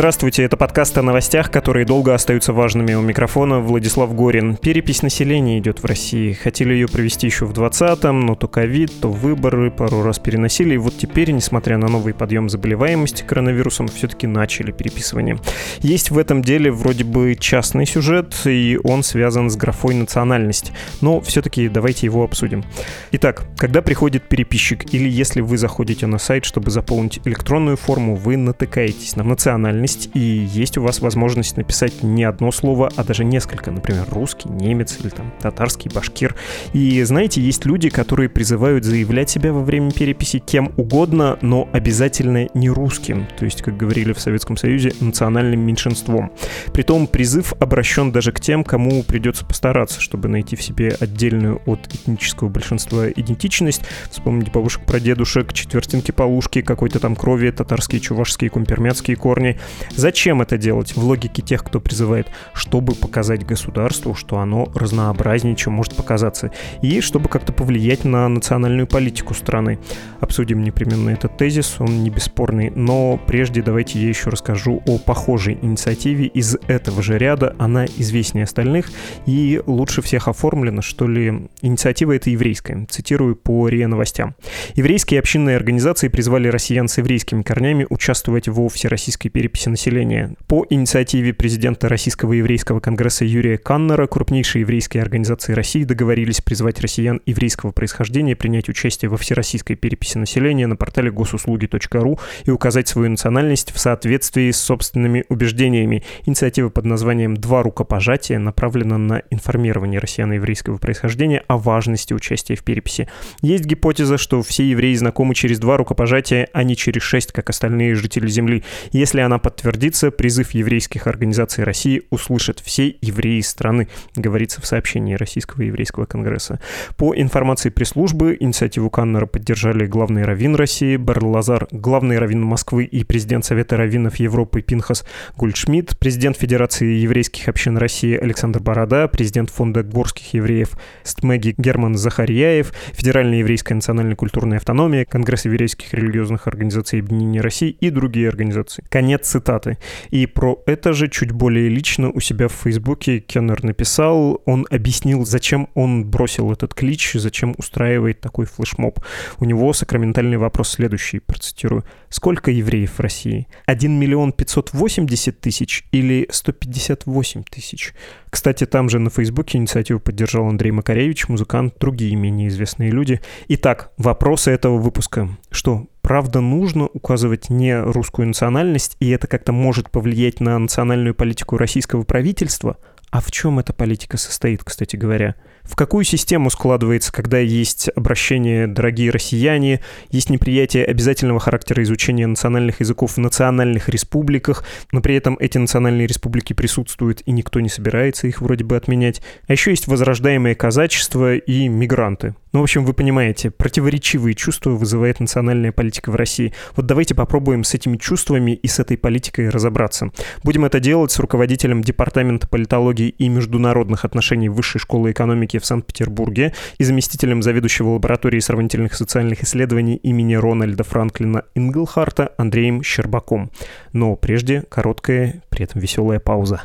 [0.00, 2.94] Здравствуйте, это подкаст о новостях, которые долго остаются важными.
[2.94, 4.56] У микрофона Владислав Горин.
[4.56, 6.32] Перепись населения идет в России.
[6.32, 10.72] Хотели ее провести еще в 20-м, но то ковид, то выборы пару раз переносили.
[10.72, 15.38] И вот теперь, несмотря на новый подъем заболеваемости коронавирусом, все-таки начали переписывание.
[15.80, 20.72] Есть в этом деле вроде бы частный сюжет, и он связан с графой национальность.
[21.02, 22.64] Но все-таки давайте его обсудим.
[23.12, 28.38] Итак, когда приходит переписчик, или если вы заходите на сайт, чтобы заполнить электронную форму, вы
[28.38, 33.24] натыкаетесь на национальность есть, и есть у вас возможность написать не одно слово, а даже
[33.24, 36.36] несколько, например, русский, немец или там татарский, башкир.
[36.72, 42.48] И знаете, есть люди, которые призывают заявлять себя во время переписи кем угодно, но обязательно
[42.54, 46.30] не русским, то есть, как говорили в Советском Союзе, национальным меньшинством.
[46.72, 51.92] Притом призыв обращен даже к тем, кому придется постараться, чтобы найти в себе отдельную от
[51.92, 53.82] этнического большинства идентичность.
[54.10, 59.58] Вспомните бабушек про дедушек, четвертинки полушки, какой-то там крови, татарские, чувашские, кумпермятские корни.
[59.90, 62.28] Зачем это делать в логике тех, кто призывает?
[62.52, 66.50] Чтобы показать государству, что оно разнообразнее, чем может показаться,
[66.82, 69.78] и чтобы как-то повлиять на национальную политику страны.
[70.20, 75.58] Обсудим непременно этот тезис, он не бесспорный, но прежде давайте я еще расскажу о похожей
[75.60, 77.54] инициативе из этого же ряда.
[77.58, 78.90] Она известнее остальных
[79.26, 81.48] и лучше всех оформлена, что ли.
[81.62, 82.86] Инициатива эта еврейская.
[82.90, 84.34] Цитирую по РИА Новостям.
[84.74, 90.34] Еврейские общинные организации призвали россиян с еврейскими корнями участвовать во всероссийской переписи населения.
[90.46, 97.20] По инициативе президента Российского еврейского конгресса Юрия Каннера крупнейшие еврейские организации России договорились призвать россиян
[97.26, 103.72] еврейского происхождения принять участие во всероссийской переписи населения на портале госуслуги.ру и указать свою национальность
[103.72, 106.02] в соответствии с собственными убеждениями.
[106.26, 112.64] Инициатива под названием «Два рукопожатия» направлена на информирование россиян еврейского происхождения о важности участия в
[112.64, 113.08] переписи.
[113.42, 117.94] Есть гипотеза, что все евреи знакомы через два рукопожатия, а не через шесть, как остальные
[117.94, 118.64] жители Земли.
[118.92, 125.14] Если она подтвердится подтвердится, призыв еврейских организаций России услышат все евреи страны, говорится в сообщении
[125.14, 126.60] Российского еврейского конгресса.
[126.96, 133.04] По информации пресс-службы, инициативу Каннера поддержали главный раввин России Берл Лазар, главный раввин Москвы и
[133.04, 135.04] президент Совета раввинов Европы Пинхас
[135.36, 140.70] Гульдшмидт, президент Федерации еврейских общин России Александр Борода, президент Фонда горских евреев
[141.02, 147.90] Стмеги Герман Захарьяев, Федеральная еврейская национальная культурная автономия, Конгресс еврейских религиозных организаций Объединения России и
[147.90, 148.84] другие организации.
[148.88, 149.78] Конец цитаты.
[150.10, 155.24] И про это же чуть более лично у себя в Фейсбуке Кеннер написал, он объяснил,
[155.24, 159.00] зачем он бросил этот клич, зачем устраивает такой флешмоб.
[159.38, 161.84] У него сакраментальный вопрос следующий, процитирую.
[162.08, 163.46] Сколько евреев в России?
[163.66, 167.94] 1 миллион 580 тысяч или 158 тысяч?
[168.30, 173.20] Кстати, там же на Фейсбуке инициативу поддержал Андрей Макаревич, музыкант, другие менее известные люди.
[173.48, 175.28] Итак, вопросы этого выпуска.
[175.50, 181.56] Что, правда нужно указывать не русскую национальность, и это как-то может повлиять на национальную политику
[181.56, 182.78] российского правительства?
[183.12, 185.36] А в чем эта политика состоит, кстати говоря?
[185.62, 192.80] В какую систему складывается, когда есть обращение «дорогие россияне», есть неприятие обязательного характера изучения национальных
[192.80, 198.26] языков в национальных республиках, но при этом эти национальные республики присутствуют, и никто не собирается
[198.26, 199.22] их вроде бы отменять.
[199.46, 202.34] А еще есть возрождаемое казачество и мигранты.
[202.52, 206.52] Ну, в общем, вы понимаете, противоречивые чувства вызывает национальная политика в России.
[206.74, 210.10] Вот давайте попробуем с этими чувствами и с этой политикой разобраться.
[210.42, 216.52] Будем это делать с руководителем Департамента политологии и международных отношений Высшей школы экономики в Санкт-Петербурге
[216.78, 223.52] и заместителем заведующего лабораторией сравнительных социальных исследований имени Рональда Франклина Инглхарта Андреем Щербаком.
[223.92, 226.62] Но прежде короткая, при этом веселая пауза.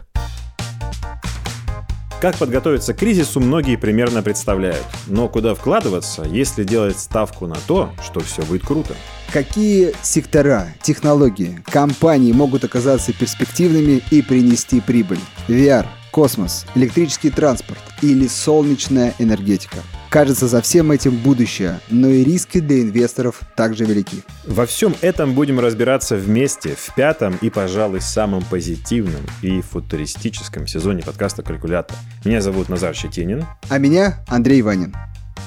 [2.25, 4.83] Как подготовиться к кризису, многие примерно представляют.
[5.05, 8.95] Но куда вкладываться, если делать ставку на то, что все будет круто?
[9.31, 15.19] Какие сектора, технологии, компании могут оказаться перспективными и принести прибыль?
[15.47, 19.83] VR, космос, электрический транспорт или солнечная энергетика.
[20.09, 24.23] Кажется, за всем этим будущее, но и риски для инвесторов также велики.
[24.45, 31.03] Во всем этом будем разбираться вместе в пятом и, пожалуй, самом позитивном и футуристическом сезоне
[31.03, 31.97] подкаста «Калькулятор».
[32.23, 33.45] Меня зовут Назар Щетинин.
[33.69, 34.95] А меня Андрей Ванин.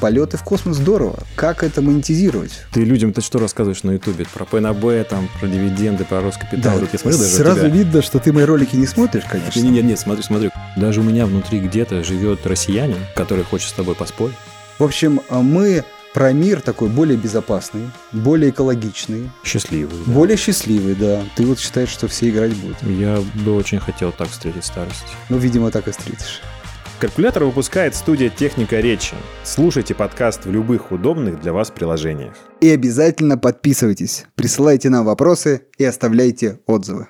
[0.01, 1.19] Полеты в космос здорово.
[1.35, 2.53] Как это монетизировать?
[2.73, 4.27] Ты людям-то что рассказываешь на Ютубе?
[4.33, 6.79] Про ПНБ, там, про дивиденды, про Роскапитал.
[6.79, 7.69] Да, Я смотрю даже сразу тебя.
[7.69, 9.59] видно, что ты мои ролики не смотришь, конечно.
[9.61, 10.51] Нет, нет, нет, смотри, смотри.
[10.77, 14.37] Даже у меня внутри где-то живет россиянин, который хочет с тобой поспорить.
[14.79, 15.83] В общем, а мы
[16.15, 19.97] про мир такой более безопасный, более экологичный, Счастливый.
[20.07, 20.13] да.
[20.13, 21.23] более счастливый, да.
[21.37, 22.77] Ты вот считаешь, что все играть будут.
[22.85, 25.05] Я бы очень хотел так встретить старость.
[25.29, 26.41] Ну, видимо, так и встретишь.
[27.01, 29.15] Калькулятор выпускает студия «Техника речи».
[29.45, 32.35] Слушайте подкаст в любых удобных для вас приложениях.
[32.61, 37.07] И обязательно подписывайтесь, присылайте нам вопросы и оставляйте отзывы.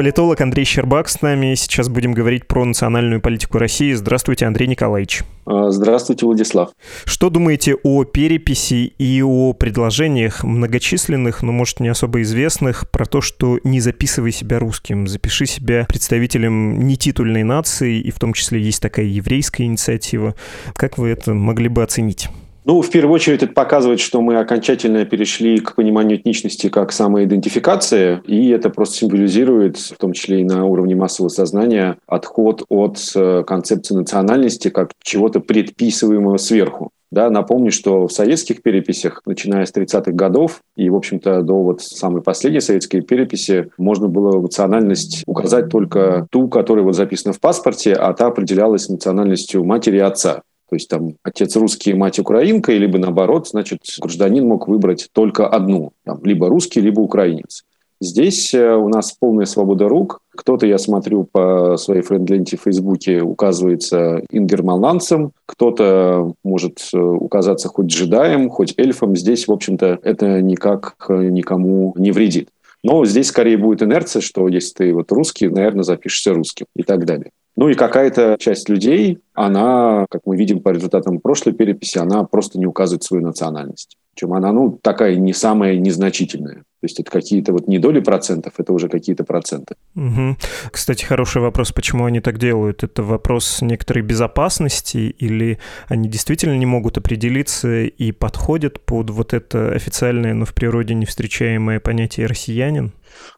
[0.00, 1.54] Политолог Андрей Щербак с нами.
[1.54, 3.92] Сейчас будем говорить про национальную политику России.
[3.92, 5.24] Здравствуйте, Андрей Николаевич.
[5.44, 6.70] А, Здравствуйте, Владислав.
[7.04, 13.20] Что думаете о переписи и о предложениях многочисленных, но, может, не особо известных, про то,
[13.20, 18.80] что не записывай себя русским, запиши себя представителем нетитульной нации, и в том числе есть
[18.80, 20.34] такая еврейская инициатива.
[20.76, 22.30] Как вы это могли бы оценить?
[22.64, 28.20] Ну, в первую очередь, это показывает, что мы окончательно перешли к пониманию этничности как самоидентификации,
[28.26, 33.44] и это просто символизирует, в том числе и на уровне массового сознания, отход от э,
[33.46, 36.90] концепции национальности как чего-то предписываемого сверху.
[37.10, 41.82] Да, напомню, что в советских переписях, начиная с 30-х годов и, в общем-то, до вот
[41.82, 47.94] самой последней советской переписи, можно было национальность указать только ту, которая вот записана в паспорте,
[47.94, 50.42] а та определялась национальностью матери и отца.
[50.70, 55.90] То есть там отец русский, мать украинка, либо наоборот, значит, гражданин мог выбрать только одну,
[56.04, 57.64] там, либо русский, либо украинец.
[58.00, 60.20] Здесь э, у нас полная свобода рук.
[60.30, 67.86] Кто-то, я смотрю по своей френд-ленте в Фейсбуке, указывается ингерманландцем, кто-то может э, указаться хоть
[67.86, 69.16] джедаем, хоть эльфом.
[69.16, 72.48] Здесь, в общем-то, это никак э, никому не вредит.
[72.84, 77.04] Но здесь скорее будет инерция, что если ты вот русский, наверное, запишешься русским и так
[77.04, 77.32] далее.
[77.60, 82.58] Ну и какая-то часть людей, она, как мы видим по результатам прошлой переписи, она просто
[82.58, 83.98] не указывает свою национальность.
[84.20, 86.56] Причем она, ну, такая не самая незначительная.
[86.56, 89.76] То есть это какие-то вот не доли процентов, это уже какие-то проценты.
[89.94, 90.36] Мгм.
[90.70, 92.82] Кстати, хороший вопрос, почему они так делают.
[92.82, 95.58] Это вопрос некоторой безопасности или
[95.88, 101.06] они действительно не могут определиться и подходят под вот это официальное, но в природе не
[101.06, 102.92] встречаемое понятие «россиянин»?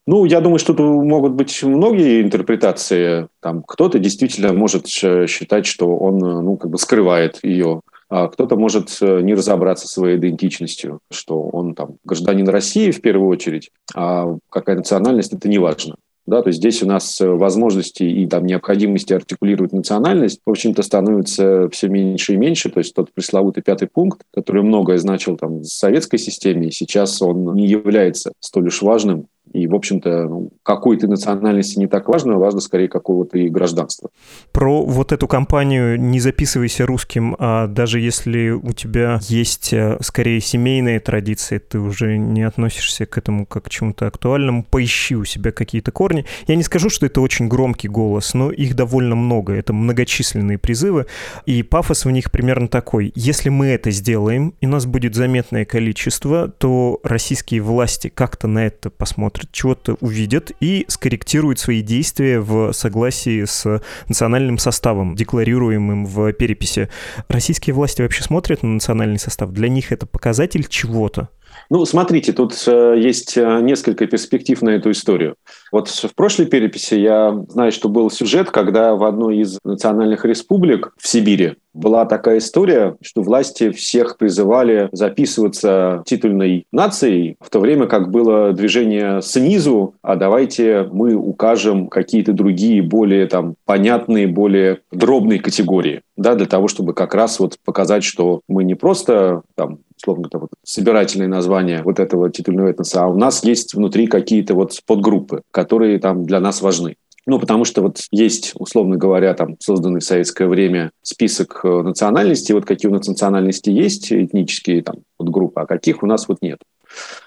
[0.06, 3.28] Ну, я думаю, что тут могут быть многие интерпретации.
[3.40, 7.82] Там кто-то действительно может считать, что он, ну, как бы скрывает ее.
[8.14, 13.30] А кто-то может э, не разобраться своей идентичностью, что он там гражданин России в первую
[13.30, 15.94] очередь, а какая национальность, это не важно.
[16.26, 20.82] Да, то есть здесь у нас э, возможности и там необходимости артикулировать национальность, в общем-то,
[20.82, 22.68] становится все меньше и меньше.
[22.68, 27.54] То есть тот пресловутый пятый пункт, который многое значил там в советской системе, сейчас он
[27.54, 29.28] не является столь уж важным.
[29.52, 34.10] И, в общем-то, ну, какой ты национальности не так важно, важно скорее какого ты гражданства.
[34.52, 40.40] Про вот эту кампанию «Не записывайся русским», а даже если у тебя есть э, скорее
[40.40, 45.52] семейные традиции, ты уже не относишься к этому как к чему-то актуальному, поищи у себя
[45.52, 46.24] какие-то корни.
[46.46, 51.06] Я не скажу, что это очень громкий голос, но их довольно много, это многочисленные призывы,
[51.46, 53.12] и пафос в них примерно такой.
[53.14, 58.90] Если мы это сделаем, и нас будет заметное количество, то российские власти как-то на это
[58.90, 66.88] посмотрят, чего-то увидят и скорректируют свои действия в согласии с национальным составом, декларируемым в переписи.
[67.28, 69.50] Российские власти вообще смотрят на национальный состав?
[69.50, 71.28] Для них это показатель чего-то?
[71.72, 75.36] Ну, смотрите, тут э, есть э, несколько перспектив на эту историю.
[75.72, 80.92] Вот в прошлой переписи я знаю, что был сюжет, когда в одной из национальных республик
[80.98, 87.86] в Сибири была такая история, что власти всех призывали записываться титульной нацией, в то время
[87.86, 95.38] как было движение снизу, а давайте мы укажем какие-то другие, более там понятные, более дробные
[95.38, 100.28] категории, да, для того, чтобы как раз вот показать, что мы не просто там условно
[100.28, 104.78] говоря, вот собирательное название вот этого титульного этноса, а у нас есть внутри какие-то вот
[104.86, 106.96] подгруппы, которые там для нас важны.
[107.24, 112.52] Ну, потому что вот есть, условно говоря, там созданный в советское время список э, национальностей,
[112.52, 116.58] вот какие у нас национальности есть, этнические там подгруппы, а каких у нас вот нет.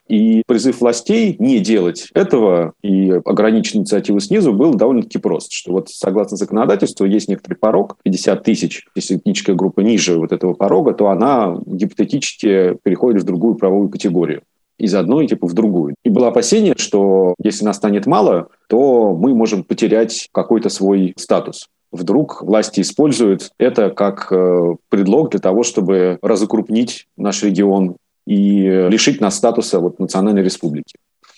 [0.08, 5.90] И призыв властей не делать этого и ограничить инициативу снизу был довольно-таки прост, что вот
[5.90, 11.10] согласно законодательству есть некоторый порог, 50 тысяч, если этническая группа ниже вот этого порога, то
[11.10, 14.42] она гипотетически переходит в другую правовую категорию
[14.78, 15.96] из одной типа в другую.
[16.04, 21.68] И было опасение, что если нас станет мало, то мы можем потерять какой-то свой статус
[21.96, 29.22] вдруг власти используют это как э, предлог для того, чтобы разукрупнить наш регион и лишить
[29.22, 30.96] нас статуса вот, национальной республики.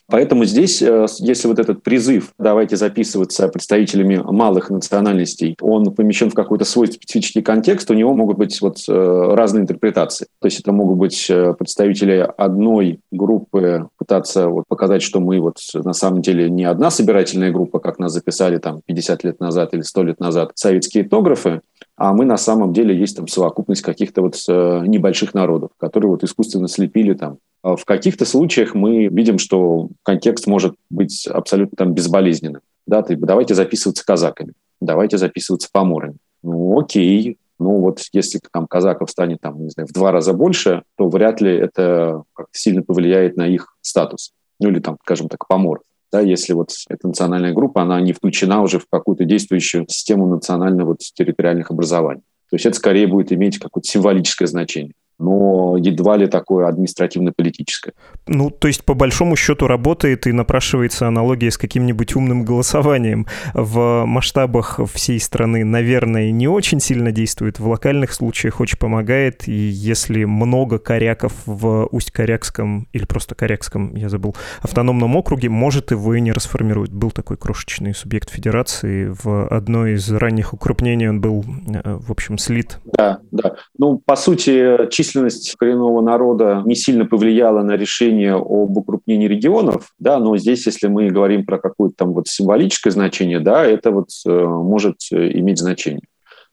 [0.09, 6.33] Поэтому здесь, э, если вот этот призыв «давайте записываться представителями малых национальностей», он помещен в
[6.33, 10.27] какой-то свой специфический контекст, у него могут быть вот э, разные интерпретации.
[10.39, 15.57] То есть это могут быть э, представители одной группы, пытаться вот показать, что мы вот
[15.73, 19.81] на самом деле не одна собирательная группа, как нас записали там 50 лет назад или
[19.81, 21.59] 100 лет назад советские этнографы,
[21.97, 26.67] а мы на самом деле есть там совокупность каких-то вот небольших народов, которые вот искусственно
[26.67, 32.61] слепили там а в каких-то случаях мы видим, что контекст может быть абсолютно там безболезненным.
[32.85, 36.17] Да, ты, давайте записываться казаками, давайте записываться поморами.
[36.43, 40.83] Ну, окей, ну вот если там казаков станет там, не знаю, в два раза больше,
[40.95, 44.31] то вряд ли это сильно повлияет на их статус.
[44.59, 45.81] Ну или там, скажем так, помор.
[46.11, 50.89] Да, если вот эта национальная группа, она не включена уже в какую-то действующую систему национального
[50.89, 52.21] вот, территориальных образований.
[52.49, 57.93] То есть это скорее будет иметь какое-то символическое значение но едва ли такое административно-политическое.
[58.27, 63.25] Ну, то есть, по большому счету, работает и напрашивается аналогия с каким-нибудь умным голосованием.
[63.53, 69.51] В масштабах всей страны, наверное, не очень сильно действует, в локальных случаях очень помогает, и
[69.51, 76.21] если много коряков в Усть-Корякском, или просто Корякском, я забыл, автономном округе, может, его и
[76.21, 76.91] не расформируют.
[76.91, 82.37] Был такой крошечный субъект федерации, в одной из ранних укрупнений он был, э, в общем,
[82.37, 82.79] слит.
[82.85, 83.55] Да, да.
[83.77, 89.93] Ну, по сути, чисто численность коренного народа не сильно повлияла на решение об укрупнении регионов,
[89.99, 94.09] да, но здесь, если мы говорим про какое-то там вот символическое значение, да, это вот
[94.25, 96.01] э, может э, иметь значение.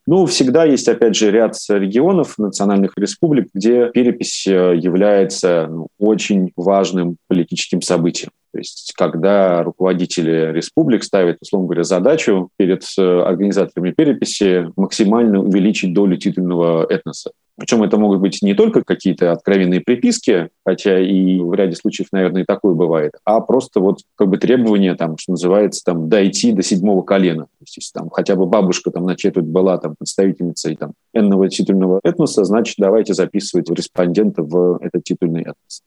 [0.06, 6.52] Ну, всегда есть, опять же, ряд регионов, национальных республик, где перепись э, является ну, очень
[6.56, 8.30] важным политическим событием.
[8.52, 16.16] То есть, когда руководители республик ставят, условно говоря, задачу перед организаторами переписи максимально увеличить долю
[16.16, 17.32] титульного этноса.
[17.56, 22.42] Причем это могут быть не только какие-то откровенные приписки, хотя и в ряде случаев, наверное,
[22.42, 26.62] и такое бывает, а просто вот как бы требование, там, что называется, там, дойти до
[26.62, 27.44] седьмого колена.
[27.44, 31.48] То есть, если там хотя бы бабушка там на четверть была там представительницей там энного
[31.48, 35.82] титульного этноса, значит, давайте записывать респондента в этот титульный этнос.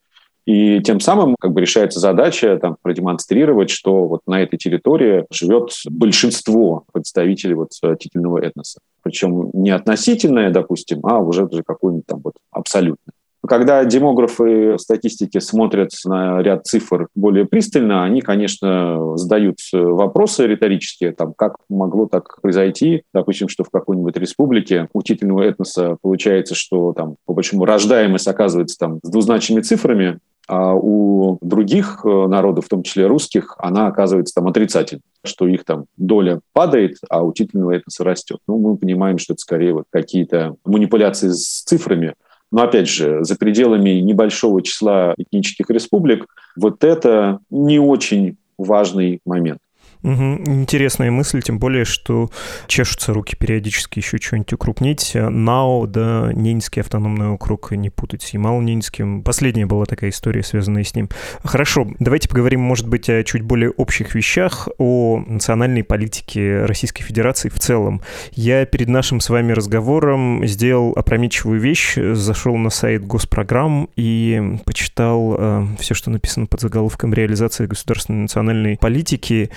[0.47, 5.71] И тем самым как бы решается задача там, продемонстрировать, что вот на этой территории живет
[5.89, 8.79] большинство представителей вот титульного этноса.
[9.07, 13.13] Причем не относительное, допустим, а уже даже какое-нибудь там вот абсолютное.
[13.47, 21.33] Когда демографы статистики смотрят на ряд цифр более пристально, они, конечно, задают вопросы риторические, там,
[21.33, 27.15] как могло так произойти, допустим, что в какой-нибудь республике у титульного этноса получается, что там,
[27.25, 32.81] по большому рождаемость оказывается там с двузначными цифрами, а у других э, народов, в том
[32.81, 38.05] числе русских, она оказывается там отрицательной, что их там доля падает, а у титульного этноса
[38.05, 38.39] растет.
[38.47, 42.13] Ну, мы понимаем, что это скорее вот какие-то манипуляции с цифрами.
[42.51, 46.25] Но опять же, за пределами небольшого числа этнических республик
[46.55, 49.59] вот это не очень важный момент.
[50.07, 50.51] Угу.
[50.61, 52.31] Интересная мысль, тем более, что
[52.67, 55.11] чешутся руки периодически еще что-нибудь укрупнить.
[55.13, 59.21] НАО, да, Ненецкий автономный округ, не путать с Ямал-Ненецким.
[59.21, 61.09] Последняя была такая история, связанная с ним.
[61.43, 67.49] Хорошо, давайте поговорим, может быть, о чуть более общих вещах, о национальной политике Российской Федерации
[67.49, 68.01] в целом.
[68.31, 75.35] Я перед нашим с вами разговором сделал опрометчивую вещь, зашел на сайт госпрограмм и почитал
[75.37, 79.51] э, все, что написано под заголовком «Реализация государственной национальной политики».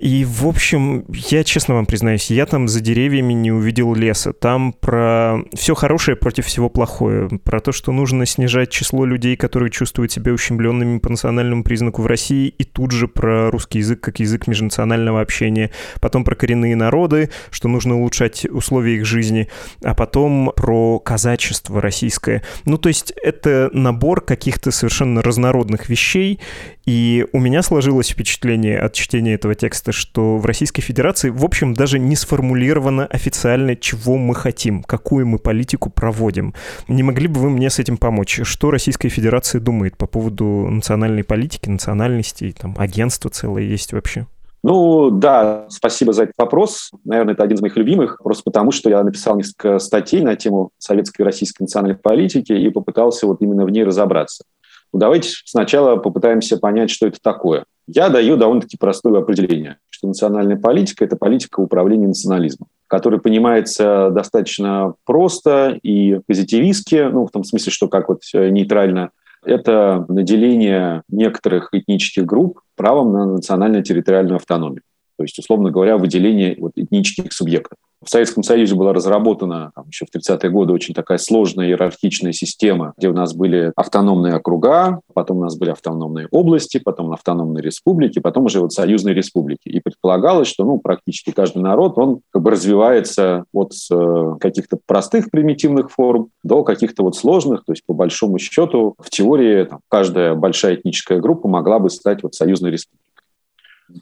[0.00, 4.32] И, в общем, я честно вам признаюсь, я там за деревьями не увидел леса.
[4.32, 7.28] Там про все хорошее против всего плохое.
[7.44, 12.06] Про то, что нужно снижать число людей, которые чувствуют себя ущемленными по национальному признаку в
[12.06, 12.48] России.
[12.48, 15.70] И тут же про русский язык как язык межнационального общения.
[16.00, 19.48] Потом про коренные народы, что нужно улучшать условия их жизни.
[19.82, 22.42] А потом про казачество российское.
[22.64, 26.40] Ну, то есть это набор каких-то совершенно разнородных вещей.
[26.86, 31.74] И у меня сложилось впечатление от чтения этого текста, что в Российской Федерации, в общем,
[31.74, 36.54] даже не сформулировано официально, чего мы хотим, какую мы политику проводим.
[36.86, 38.40] Не могли бы вы мне с этим помочь?
[38.44, 44.26] Что Российская Федерация думает по поводу национальной политики, национальности, там, агентства целое есть вообще?
[44.64, 46.92] Ну да, спасибо за этот вопрос.
[47.04, 50.70] Наверное, это один из моих любимых, просто потому что я написал несколько статей на тему
[50.78, 54.44] советской и российской национальной политики и попытался вот именно в ней разобраться.
[54.92, 57.64] Ну, давайте сначала попытаемся понять, что это такое.
[57.86, 64.94] Я даю довольно-таки простое определение, что национальная политика– это политика управления национализмом, которая понимается достаточно
[65.04, 69.10] просто и позитивистски, ну, в том смысле, что как вот э, нейтрально,
[69.44, 74.82] это наделение некоторых этнических групп правом на национально-территориальную автономию.
[75.16, 77.78] То есть, условно говоря, выделение вот, этнических субъектов.
[78.04, 82.94] В Советском Союзе была разработана там, еще в 30-е годы очень такая сложная иерархичная система,
[82.96, 88.18] где у нас были автономные округа, потом у нас были автономные области, потом автономные республики,
[88.18, 89.68] потом уже вот союзные республики.
[89.68, 95.30] И предполагалось, что ну, практически каждый народ, он как бы развивается от э, каких-то простых
[95.30, 100.34] примитивных форм до каких-то вот сложных, то есть по большому счету в теории там, каждая
[100.34, 103.01] большая этническая группа могла бы стать вот союзной республикой.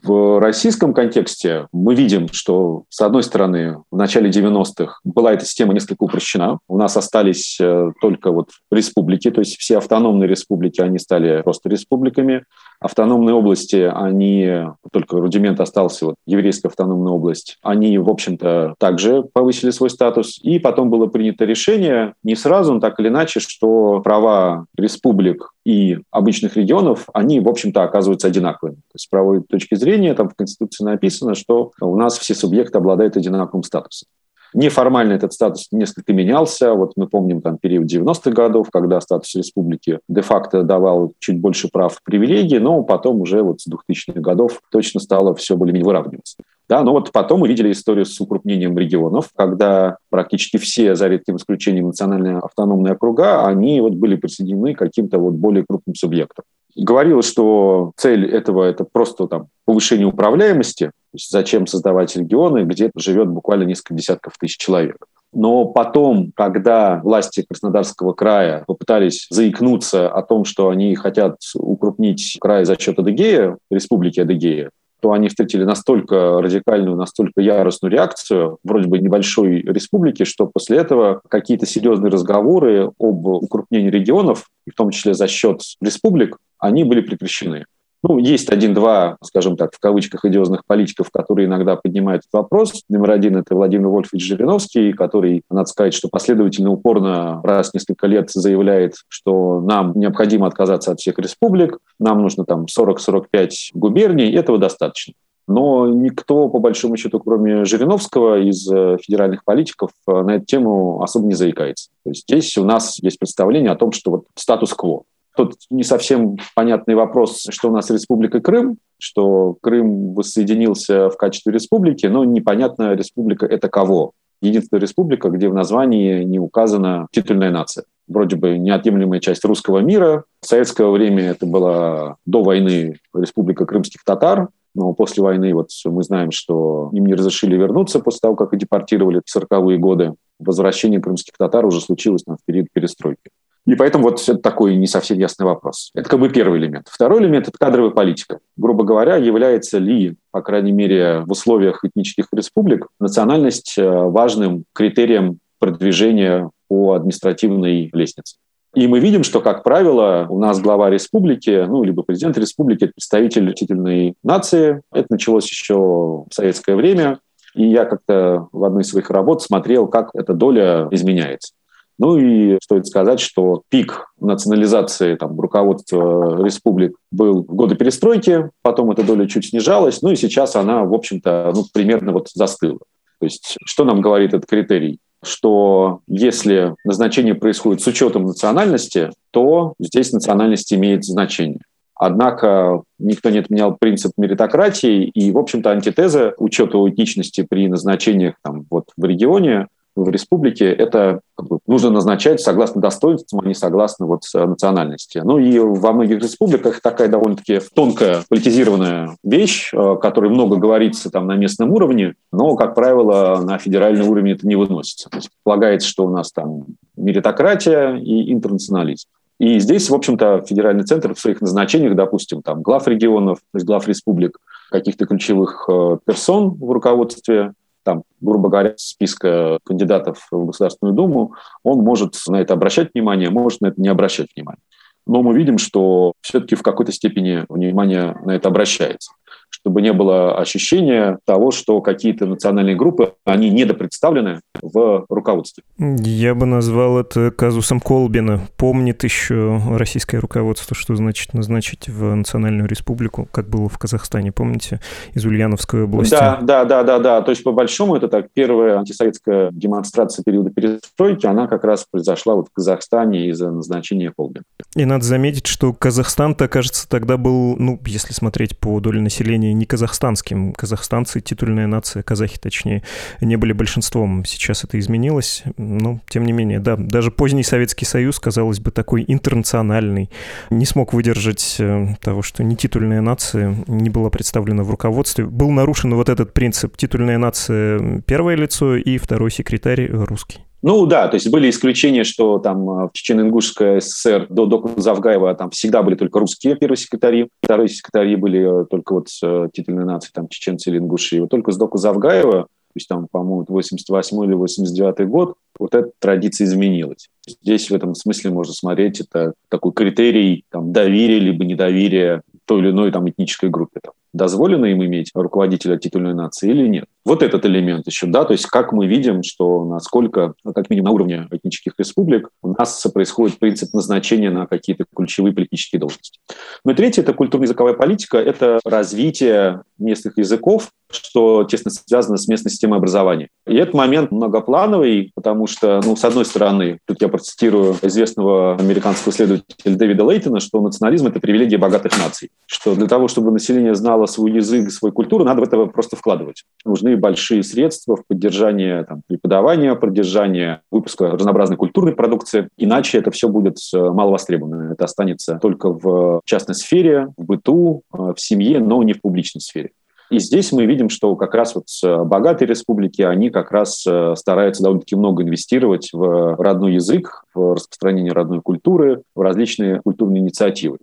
[0.03, 5.73] В российском контексте мы видим, что, с одной стороны, в начале 90-х была эта система
[5.73, 6.59] несколько упрощена.
[6.67, 11.67] У нас остались э, только вот республики, то есть все автономные республики, они стали просто
[11.69, 12.45] республиками.
[12.81, 19.69] Автономные области, они, только рудимент остался, вот еврейская автономная область, они, в общем-то, также повысили
[19.69, 20.39] свой статус.
[20.41, 25.99] И потом было принято решение, не сразу, но так или иначе, что права республик и
[26.09, 28.77] обычных регионов, они, в общем-то, оказываются одинаковыми.
[28.77, 32.79] То есть с правовой точки зрения там в Конституции написано, что у нас все субъекты
[32.79, 34.07] обладают одинаковым статусом.
[34.53, 36.73] Неформально этот статус несколько менялся.
[36.73, 41.93] Вот мы помним там период 90-х годов, когда статус республики де-факто давал чуть больше прав
[41.93, 46.37] и привилегий, но потом уже вот с 2000-х годов точно стало все более-менее выравниваться.
[46.67, 51.35] Да, но вот потом мы видели историю с укрупнением регионов, когда практически все, за редким
[51.35, 56.45] исключением, национальные автономные округа, они вот были присоединены к каким-то вот более крупным субъектам.
[56.75, 62.91] Говорилось, что цель этого– это просто там, повышение управляемости, то есть зачем создавать регионы, где
[62.95, 64.97] живет буквально несколько десятков тысяч человек.
[65.33, 72.65] Но потом, когда власти Краснодарского края попытались заикнуться о том, что они хотят укрупнить край
[72.65, 78.99] за счет Адыгея, республики Адыгея, то они встретили настолько радикальную, настолько яростную реакцию вроде бы
[78.99, 85.27] небольшой республики, что после этого какие-то серьезные разговоры об укрупнении регионов, в том числе за
[85.27, 87.65] счет республик, они были прекращены.
[88.03, 92.83] Ну, есть один-два, скажем так, в кавычках, идиозных политиков, которые иногда поднимают этот вопрос.
[92.89, 98.07] Номер один– это Владимир Вольфович Жириновский, который, надо сказать, что последовательно, упорно раз в несколько
[98.07, 104.57] лет заявляет, что нам необходимо отказаться от всех республик, нам нужно там 40-45 губерний, этого
[104.57, 105.13] достаточно.
[105.47, 111.01] Но никто, по большому счету, кроме Жириновского, из э, федеральных политиков э, на эту тему
[111.03, 111.89] особо не заикается.
[112.03, 115.03] То есть здесь у нас есть представление о том, что вот статус-кво.
[115.35, 121.53] Тут не совсем понятный вопрос, что у нас Республика Крым, что Крым воссоединился в качестве
[121.53, 124.11] республики, но непонятно, республика это кого.
[124.41, 127.85] Единственная республика, где в названии не указана титульная нация.
[128.07, 130.25] Вроде бы неотъемлемая часть русского мира.
[130.41, 136.03] В советское время это была до войны Республика Крымских татар, но после войны вот мы
[136.03, 140.13] знаем, что им не разрешили вернуться после того, как их депортировали в 40-е годы.
[140.39, 143.29] Возвращение крымских татар уже случилось в период перестройки.
[143.67, 145.91] И поэтому вот это такой не совсем ясный вопрос.
[145.93, 146.87] Это как бы первый элемент.
[146.89, 148.39] Второй элемент– это кадровая политика.
[148.57, 155.37] Грубо говоря, является ли, по крайней мере, в условиях этнических республик, национальность э, важным критерием
[155.59, 158.37] продвижения по административной лестнице.
[158.73, 162.93] И мы видим, что, как правило, у нас глава республики, ну, либо президент республики, это
[162.93, 164.81] представитель титульной нации.
[164.93, 167.19] Это началось еще в советское время.
[167.53, 171.53] И я как-то в одной из своих работ смотрел, как эта доля изменяется.
[172.01, 178.89] Ну и стоит сказать, что пик национализации там, руководства республик был в годы перестройки, потом
[178.89, 182.79] эта доля чуть снижалась, ну и сейчас она, в общем-то, ну, примерно вот застыла.
[183.19, 184.97] То есть что нам говорит этот критерий?
[185.23, 191.61] Что если назначение происходит с учетом национальности, то здесь национальность имеет значение.
[191.93, 198.65] Однако никто не отменял принцип меритократии, и, в общем-то, антитеза учета этничности при назначениях там,
[198.71, 201.21] вот, в регионе в республике, это
[201.67, 205.21] нужно назначать согласно достоинствам, а не согласно вот национальности.
[205.23, 211.27] Ну и во многих республиках такая довольно-таки тонкая политизированная вещь, о которой много говорится там
[211.27, 215.09] на местном уровне, но, как правило, на федеральный уровень это не выносится.
[215.09, 219.07] То есть предполагается, что у нас там меритократия и интернационализм.
[219.39, 224.37] И здесь, в общем-то, федеральный центр в своих назначениях, допустим, там глав регионов, глав республик,
[224.69, 231.79] каких-то ключевых э, персон в руководстве там, грубо говоря, списка кандидатов в Государственную Думу, он
[231.79, 234.61] может на это обращать внимание, может на это не обращать внимание.
[235.07, 239.11] Но мы видим, что все-таки в какой-то степени внимание на это обращается
[239.49, 245.63] чтобы не было ощущения того, что какие-то национальные группы, они недопредставлены в руководстве.
[245.77, 248.41] Я бы назвал это казусом Колбина.
[248.57, 254.79] Помнит еще российское руководство, что значит назначить в Национальную Республику, как было в Казахстане, помните,
[255.13, 256.11] из Ульяновской области?
[256.11, 257.21] Да, да, да, да, да.
[257.21, 262.35] То есть, по большому, это так, первая антисоветская демонстрация периода перестройки, она как раз произошла
[262.35, 264.43] вот в Казахстане из-за назначения Колбина.
[264.75, 269.53] И надо заметить, что Казахстан-то, кажется, тогда был, ну, если смотреть по доле населения, влияние
[269.53, 270.53] не казахстанским.
[270.53, 272.83] Казахстанцы, титульная нация, казахи точнее,
[273.21, 274.25] не были большинством.
[274.25, 275.43] Сейчас это изменилось.
[275.57, 280.09] Но, тем не менее, да, даже поздний Советский Союз, казалось бы, такой интернациональный,
[280.49, 285.25] не смог выдержать э, того, что не титульная нация не была представлена в руководстве.
[285.25, 286.77] Был нарушен вот этот принцип.
[286.77, 290.41] Титульная нация первое лицо и второй секретарь русский.
[290.61, 295.33] Ну да, то есть были исключения, что там э, в Чечено-Ингушской ССР до Доку Завгаева
[295.33, 299.85] там всегда были только русские первые секретари, вторые секретари были э, только вот э, титульной
[299.85, 301.17] нации, там чеченцы или ингуши.
[301.17, 305.73] И вот только с Доку Завгаева, то есть там, по-моему, 88 или 89 год, вот
[305.73, 307.09] эта традиция изменилась.
[307.27, 312.69] Здесь в этом смысле можно смотреть, это такой критерий там, доверия либо недоверия той или
[312.69, 313.79] иной там, этнической группе.
[313.83, 316.85] Там дозволено им иметь руководителя титульной нации или нет.
[317.03, 320.85] Вот этот элемент еще, да, то есть как мы видим, что насколько, ну, как минимум
[320.85, 326.19] на уровне этнических республик, у нас происходит принцип назначения на какие-то ключевые политические должности.
[326.63, 332.51] Ну и третье– это культурно-языковая политика, это развитие местных языков, что тесно связано с местной
[332.51, 333.29] системой образования.
[333.47, 339.11] И этот момент многоплановый, потому что, ну, с одной стороны, тут я процитирую известного американского
[339.11, 344.05] исследователя Дэвида Лейтона, что национализм– это привилегия богатых наций, что для того, чтобы население знало
[344.05, 346.43] свой язык, свою культуру, надо в это просто вкладывать.
[346.65, 353.29] Нужны большие средства в поддержание там, преподавания, поддержание выпуска разнообразной культурной продукции, иначе это все
[353.29, 354.73] будет э, мало востребовано.
[354.73, 359.41] Это останется только в частной сфере, в быту, э, в семье, но не в публичной
[359.41, 359.71] сфере.
[360.11, 361.67] И здесь мы видим, что как раз вот
[362.05, 368.11] богатые республики, они как раз э, стараются довольно-таки много инвестировать в родной язык, в распространение
[368.11, 370.79] родной культуры, в различные культурные инициативы.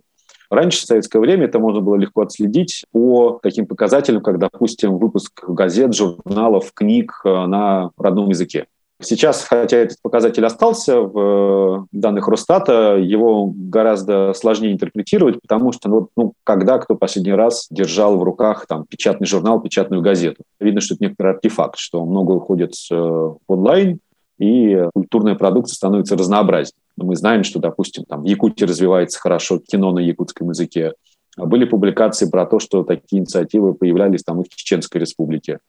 [0.49, 5.43] Раньше, в советское время, это можно было легко отследить по таким показателям, как, допустим, выпуск
[5.47, 8.65] газет, журналов, книг э, на родном языке.
[9.01, 15.87] Сейчас, хотя этот показатель остался в э, данных Росстата, его гораздо сложнее интерпретировать, потому что
[15.87, 20.43] ну, ну, когда кто последний раз держал в руках там, печатный журнал, печатную газету.
[20.59, 23.99] Видно, что это некоторый артефакт, что много уходит э, в онлайн,
[24.39, 26.79] и культурная продукция становится разнообразнее.
[27.05, 30.93] Мы знаем, что, допустим, там в Якутии развивается хорошо кино на якутском языке.
[31.37, 35.59] Были публикации про то, что такие инициативы появлялись там и в Чеченской республике.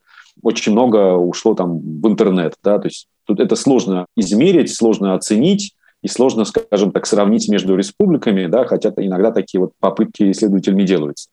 [0.42, 5.74] Очень много ушло там в интернет, да, то есть тут это сложно измерить, сложно оценить,
[6.02, 11.28] и сложно, скажем так, сравнить между республиками, да, хотя иногда такие вот попытки исследователями делаются.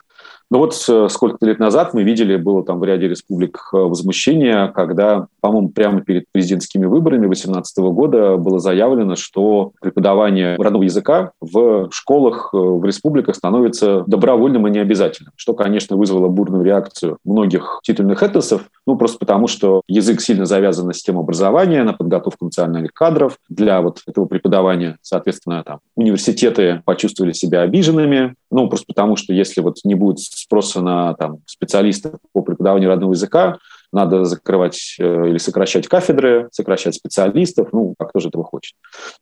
[0.50, 4.72] Но вот э, сколько-то лет назад мы видели, было там в ряде республик э, возмущение,
[4.74, 11.90] когда, по-моему, прямо перед президентскими выборами 2018 года было заявлено, что преподавание родного языка в
[11.92, 18.24] школах э, в республиках становится добровольным и необязательным, что, конечно, вызвало бурную реакцию многих титульных
[18.24, 23.38] этносов, ну, просто потому, что язык сильно завязан на систему образования, на подготовку национальных кадров
[23.50, 24.98] для вот этого преподавания.
[25.02, 30.82] Соответственно, там университеты почувствовали себя обиженными, ну, просто потому, что если вот не будет спроса
[30.82, 33.58] на там, специалистов по преподаванию родного языка,
[33.92, 38.76] надо закрывать э, или сокращать кафедры, сокращать специалистов, ну, как тоже этого хочет.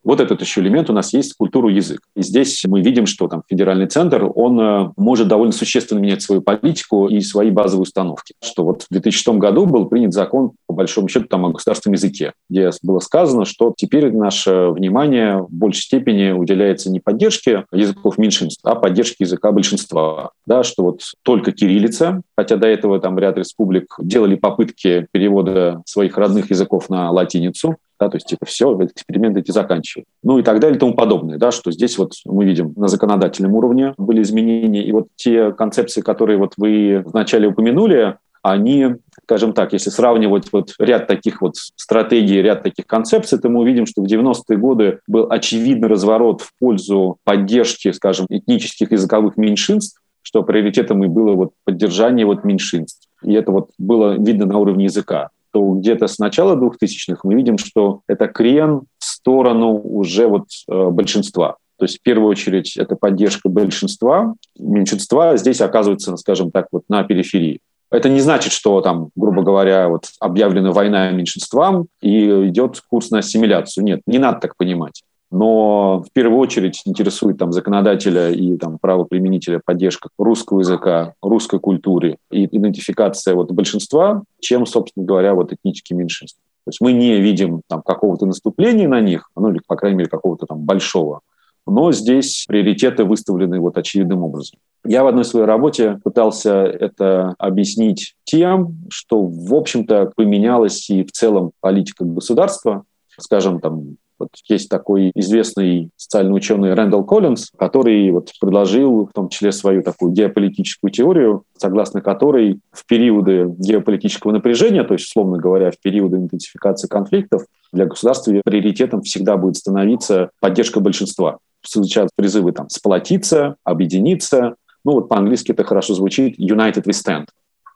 [0.03, 2.01] Вот этот еще элемент у нас есть культуру язык.
[2.15, 6.41] И здесь мы видим, что там федеральный центр, он э, может довольно существенно менять свою
[6.41, 8.33] политику и свои базовые установки.
[8.43, 12.69] Что вот в 2006 году был принят закон, большому счету, там, о государственном языке, где
[12.83, 18.75] было сказано, что теперь наше внимание в большей степени уделяется не поддержке языков меньшинств, а
[18.75, 20.31] поддержке языка большинства.
[20.45, 26.17] Да, что вот только кириллица, хотя до этого там ряд республик делали попытки перевода своих
[26.17, 30.07] родных языков на латиницу, да, то есть типа все, эксперименты эти заканчивают.
[30.23, 33.53] Ну и так далее и тому подобное, да, что здесь вот мы видим на законодательном
[33.53, 39.73] уровне были изменения, и вот те концепции, которые вот вы вначале упомянули, они, скажем так,
[39.73, 44.05] если сравнивать вот ряд таких вот стратегий, ряд таких концепций, то мы увидим, что в
[44.05, 51.07] 90-е годы был очевидный разворот в пользу поддержки, скажем, этнических языковых меньшинств, что приоритетом и
[51.07, 56.07] было вот поддержание вот меньшинств и это вот было видно на уровне языка, то где-то
[56.07, 61.57] с начала 2000-х мы видим, что это крен в сторону уже вот э, большинства.
[61.77, 67.03] То есть в первую очередь это поддержка большинства, меньшинства здесь оказывается, скажем так, вот на
[67.03, 67.59] периферии.
[67.95, 73.19] Это не значит, что там, грубо говоря, вот объявлена война меньшинствам и идет курс на
[73.19, 73.83] ассимиляцию.
[73.83, 79.59] Нет, не надо так понимать но в первую очередь интересует там законодателя и там правоприменителя
[79.63, 86.39] поддержка русского языка, русской культуры и идентификация вот большинства, чем, собственно говоря, вот этнические меньшинства.
[86.63, 90.09] То есть мы не видим там какого-то наступления на них, ну или, по крайней мере,
[90.09, 91.19] какого-то там большого,
[91.67, 94.59] но здесь приоритеты выставлены вот очевидным образом.
[94.85, 101.11] Я в одной своей работе пытался это объяснить тем, что, в общем-то, поменялась и в
[101.11, 102.83] целом политика государства,
[103.19, 109.27] скажем, там, Вот есть такой известный социальный ученый Рэндалл Коллинз, который вот предложил в том
[109.27, 115.71] числе свою такую геополитическую теорию, согласно которой в периоды геополитического напряжения, то есть, условно говоря,
[115.71, 121.39] в периоды интенсификации конфликтов, для государства приоритетом всегда будет становиться поддержка большинства.
[121.67, 124.55] Звучат призывы там сплотиться, объединиться.
[124.85, 127.25] Ну вот по-английски это хорошо звучит «united we stand».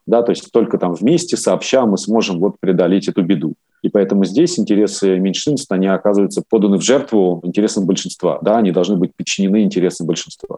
[0.05, 3.55] Да, то есть только там вместе, сообща мы сможем вот преодолеть эту беду.
[3.81, 8.39] И поэтому здесь интересы меньшинств, они оказываются поданы в жертву интересам большинства.
[8.41, 10.57] Да, они должны быть подчинены интересам большинства.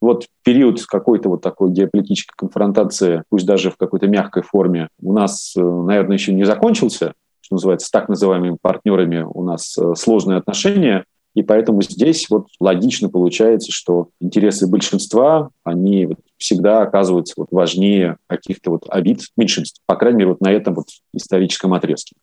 [0.00, 5.54] Вот период какой-то вот такой геополитической конфронтации, пусть даже в какой-то мягкой форме, у нас,
[5.56, 10.38] э, наверное, еще не закончился, что называется, с так называемыми партнерами у нас э, сложные
[10.38, 18.16] отношения, и поэтому здесь вот логично получается, что интересы большинства, они всегда оказываются вот важнее
[18.26, 22.16] каких-то вот обид меньшинств, по крайней мере, вот на этом вот историческом отрезке.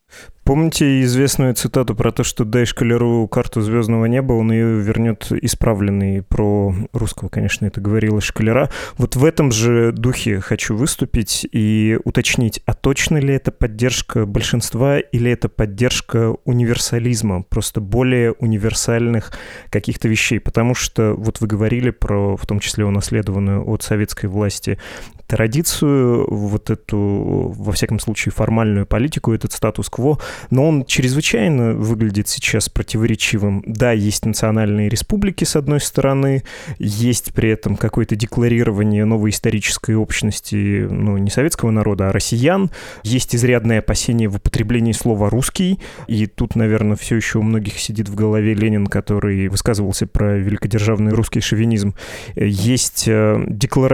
[0.44, 6.22] Помните известную цитату про то, что дай шкалеру карту звездного неба, он ее вернет исправленный.
[6.22, 8.70] Про русского, конечно, это говорила шкалера.
[8.96, 14.98] Вот в этом же духе хочу выступить и уточнить, а точно ли это поддержка большинства
[14.98, 19.32] или это поддержка универсализма, просто более универсальных
[19.70, 20.40] каких-то вещей?
[20.40, 24.78] Потому что вот вы говорили про, в том числе, унаследованную от советской власти
[25.28, 30.18] традицию, вот эту, во всяком случае, формальную политику, этот статус-кво,
[30.50, 33.62] но он чрезвычайно выглядит сейчас противоречивым.
[33.66, 36.44] Да, есть национальные республики, с одной стороны,
[36.78, 42.70] есть при этом какое-то декларирование новой исторической общности, ну, не советского народа, а россиян,
[43.02, 48.08] есть изрядное опасение в употреблении слова «русский», и тут, наверное, все еще у многих сидит
[48.08, 51.94] в голове Ленин, который высказывался про великодержавный русский шовинизм.
[52.34, 53.44] Есть э,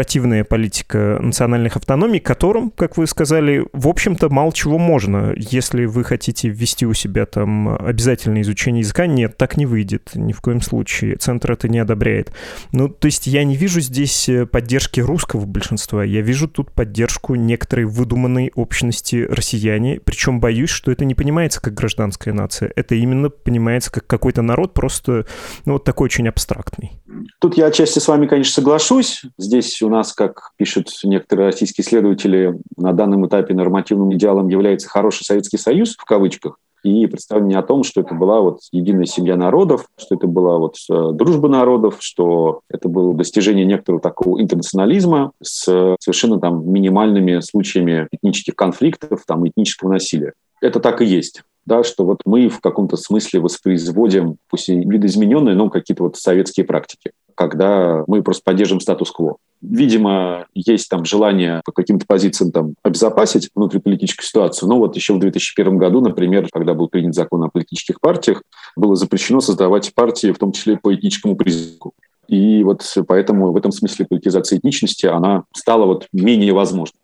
[0.05, 5.35] декларативная политика национальных автономий, которым, как вы сказали, в общем-то, мало чего можно.
[5.37, 10.33] Если вы хотите ввести у себя там обязательное изучение языка, нет, так не выйдет ни
[10.33, 11.17] в коем случае.
[11.17, 12.33] Центр это не одобряет.
[12.73, 17.35] Ну, то есть я не вижу здесь э, поддержки русского большинства, я вижу тут поддержку
[17.35, 23.31] некоторой выдуманной общности россияне, причем боюсь, что это не понимается как гражданская нация, это именно
[23.31, 25.27] понимается как какой-то народ просто,
[25.65, 26.93] ну, вот такой очень абстрактный.
[27.41, 29.23] Тут я отчасти с вами, конечно, соглашусь.
[29.39, 35.25] Здесь у нас, как пишут некоторые российские исследователи, на данном этапе нормативным идеалом является хороший
[35.25, 39.87] Советский Союз, в кавычках, и представление о том, что это была вот единая семья народов,
[39.99, 45.97] что это была вот э, дружба народов, что это было достижение некоторого такого интернационализма с
[45.99, 50.35] совершенно там минимальными случаями этнических конфликтов, там этнического насилия.
[50.61, 55.55] Это так и есть да, что вот мы в каком-то смысле воспроизводим, пусть и видоизмененные,
[55.55, 59.37] но какие-то вот советские практики, когда мы просто поддерживаем статус-кво.
[59.63, 64.69] Видимо, есть там желание по каким-то позициям там обезопасить внутриполитическую ситуацию.
[64.69, 68.43] Но вот еще в 2001 году, например, когда был принят закон о политических партиях,
[68.77, 71.95] было запрещено создавать партии, в том числе по этническому признаку.
[72.29, 76.99] И вот поэтому в этом смысле политизация этничности, она стала вот менее возможной.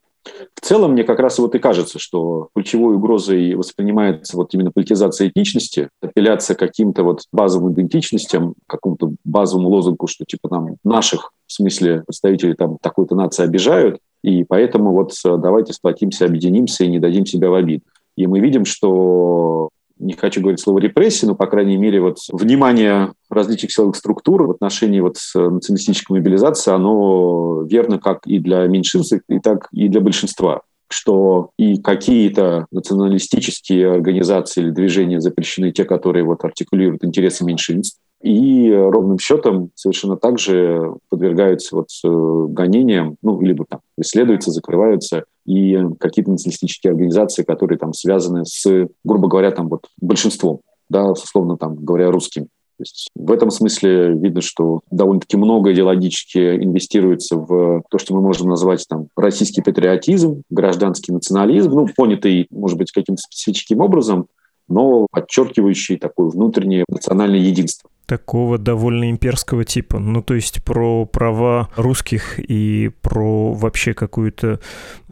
[0.54, 5.28] В целом, мне как раз вот и кажется, что ключевой угрозой воспринимается вот именно политизация
[5.28, 11.52] этничности, апелляция к каким-то вот базовым идентичностям, какому-то базовому лозунгу, что типа там наших, в
[11.52, 17.24] смысле представителей там такой-то нации обижают, и поэтому вот давайте сплотимся, объединимся и не дадим
[17.24, 17.82] себя в обид.
[18.16, 23.12] И мы видим, что не хочу говорить слово репрессии, но, по крайней мере, вот внимание
[23.28, 29.38] различных силовых структур в отношении вот националистической мобилизации, оно верно как и для меньшинств, и
[29.38, 30.62] так и для большинства.
[30.88, 38.70] Что и какие-то националистические организации или движения запрещены, те, которые вот артикулируют интересы меньшинств, и
[38.70, 46.30] ровным счетом совершенно также подвергаются вот э, гонениям, ну, либо там исследуются, закрываются, и какие-то
[46.30, 52.10] националистические организации, которые там связаны с, грубо говоря, там вот большинством, да, условно там говоря,
[52.10, 52.44] русскими.
[52.44, 58.22] То есть в этом смысле видно, что довольно-таки много идеологически инвестируется в то, что мы
[58.22, 64.26] можем назвать там российский патриотизм, гражданский национализм, ну, понятый, может быть, каким-то специфическим образом,
[64.68, 70.00] но подчеркивающий такое внутреннее национальное единство такого довольно имперского типа.
[70.00, 74.58] Ну, то есть про права русских и про вообще какую-то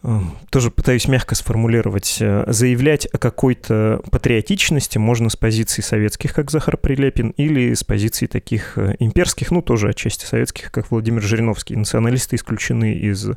[0.05, 6.51] Эм, тоже пытаюсь мягко сформулировать, э, заявлять о какой-то патриотичности можно с позиции советских, как
[6.51, 11.75] Захар Прилепин, или с позиции таких э, имперских, ну, тоже отчасти советских, как Владимир Жириновский.
[11.75, 13.29] Националисты исключены из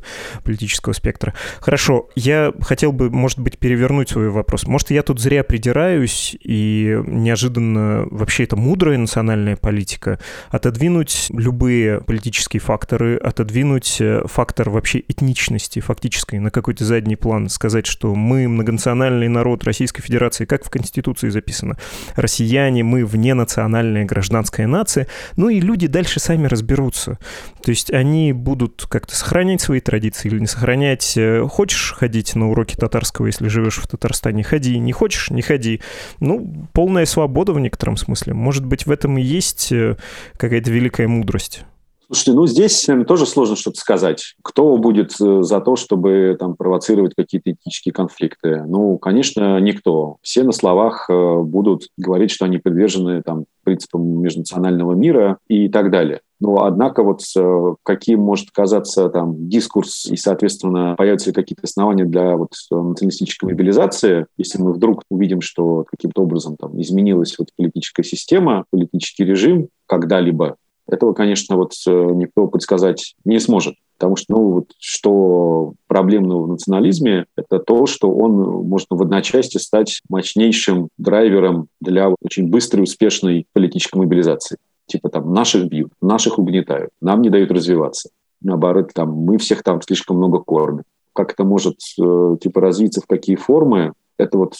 [0.44, 1.34] политического спектра.
[1.60, 4.66] Хорошо, я хотел бы, может быть, перевернуть свой вопрос.
[4.66, 10.18] Может, я тут зря придираюсь, и неожиданно вообще это мудрая национальная национальная политика,
[10.50, 17.86] отодвинуть любые политические факторы, отодвинуть э, фактор вообще этничности фактической на какой-то задний план, сказать,
[17.86, 21.76] что мы многонациональный народ Российской Федерации, как в Конституции записано,
[22.16, 27.18] россияне, мы вненациональная гражданская нация, ну и люди дальше сами разберутся.
[27.62, 31.14] То есть они будут как-то сохранять свои традиции или не сохранять.
[31.16, 34.78] Э, хочешь ходить на уроки татарского, если живешь в Татарстане, ходи.
[34.78, 35.80] Не хочешь, не ходи.
[36.20, 38.34] Ну, полная свобода в некотором смысле.
[38.34, 39.41] Может быть, в этом и есть
[39.72, 39.96] э,
[40.36, 41.64] какая-то великая мудрость.
[42.06, 44.34] Слушайте, ну здесь наверное, тоже сложно что-то сказать.
[44.42, 48.64] Кто будет э, за то, чтобы там провоцировать какие-то этические конфликты?
[48.66, 50.16] Ну, конечно, никто.
[50.22, 55.90] Все на словах э, будут говорить, что они привержены там принципам межнационального мира и так
[55.90, 56.20] далее.
[56.40, 62.04] Но, однако, вот э, каким может казаться там дискурс и, соответственно, появятся ли какие-то основания
[62.04, 68.02] для вот националистической мобилизации, если мы вдруг увидим, что каким-то образом там изменилась вот политическая
[68.02, 70.56] система, политический режим когда-либо,
[70.88, 73.74] этого, конечно, вот э, никто предсказать не сможет.
[73.96, 78.32] Потому что, ну, вот, что проблемного в национализме, это то, что он
[78.66, 84.56] может в одночасье стать мощнейшим драйвером для очень быстрой, успешной политической мобилизации.
[84.86, 88.10] Типа там наших бьют, наших угнетают, нам не дают развиваться.
[88.40, 90.82] Наоборот, там мы всех там слишком много кормим.
[91.12, 94.54] Как это может э, типа развиться, в какие формы, это вот,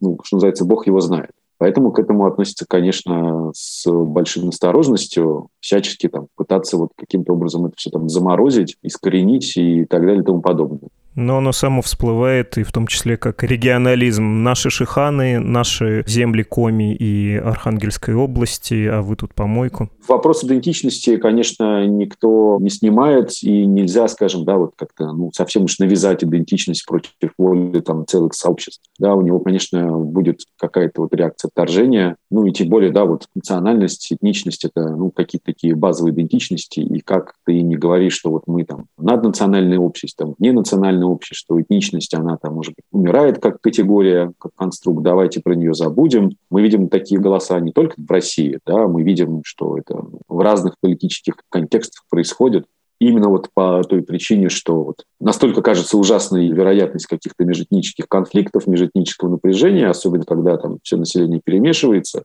[0.00, 1.30] ну, что называется, Бог его знает.
[1.62, 7.74] Поэтому к этому относится, конечно, с большой осторожностью, всячески там пытаться вот каким-то образом это
[7.76, 12.62] все там заморозить, искоренить и так далее и тому подобное но оно само всплывает, и
[12.62, 14.42] в том числе как регионализм.
[14.42, 19.90] Наши шиханы, наши земли Коми и Архангельской области, а вы тут помойку.
[20.08, 25.78] Вопрос идентичности, конечно, никто не снимает, и нельзя, скажем, да, вот как-то ну, совсем уж
[25.78, 28.82] навязать идентичность против воли там, целых сообществ.
[28.98, 33.26] Да, у него, конечно, будет какая-то вот реакция отторжения, ну и тем более, да, вот
[33.34, 38.44] национальность, этничность– это ну, какие-то такие базовые идентичности, и как ты не говоришь, что вот
[38.46, 43.60] мы там наднациональное общество, там, ненациональное национальное общество, этничность, она там, может быть, умирает как
[43.60, 46.30] категория, как конструкт, давайте про нее забудем.
[46.50, 50.76] Мы видим такие голоса не только в России, да, мы видим, что это в разных
[50.80, 52.66] политических контекстах происходит
[52.98, 59.28] именно вот по той причине, что вот настолько кажется ужасной вероятность каких-то межэтнических конфликтов, межэтнического
[59.30, 62.22] напряжения, особенно когда там все население перемешивается,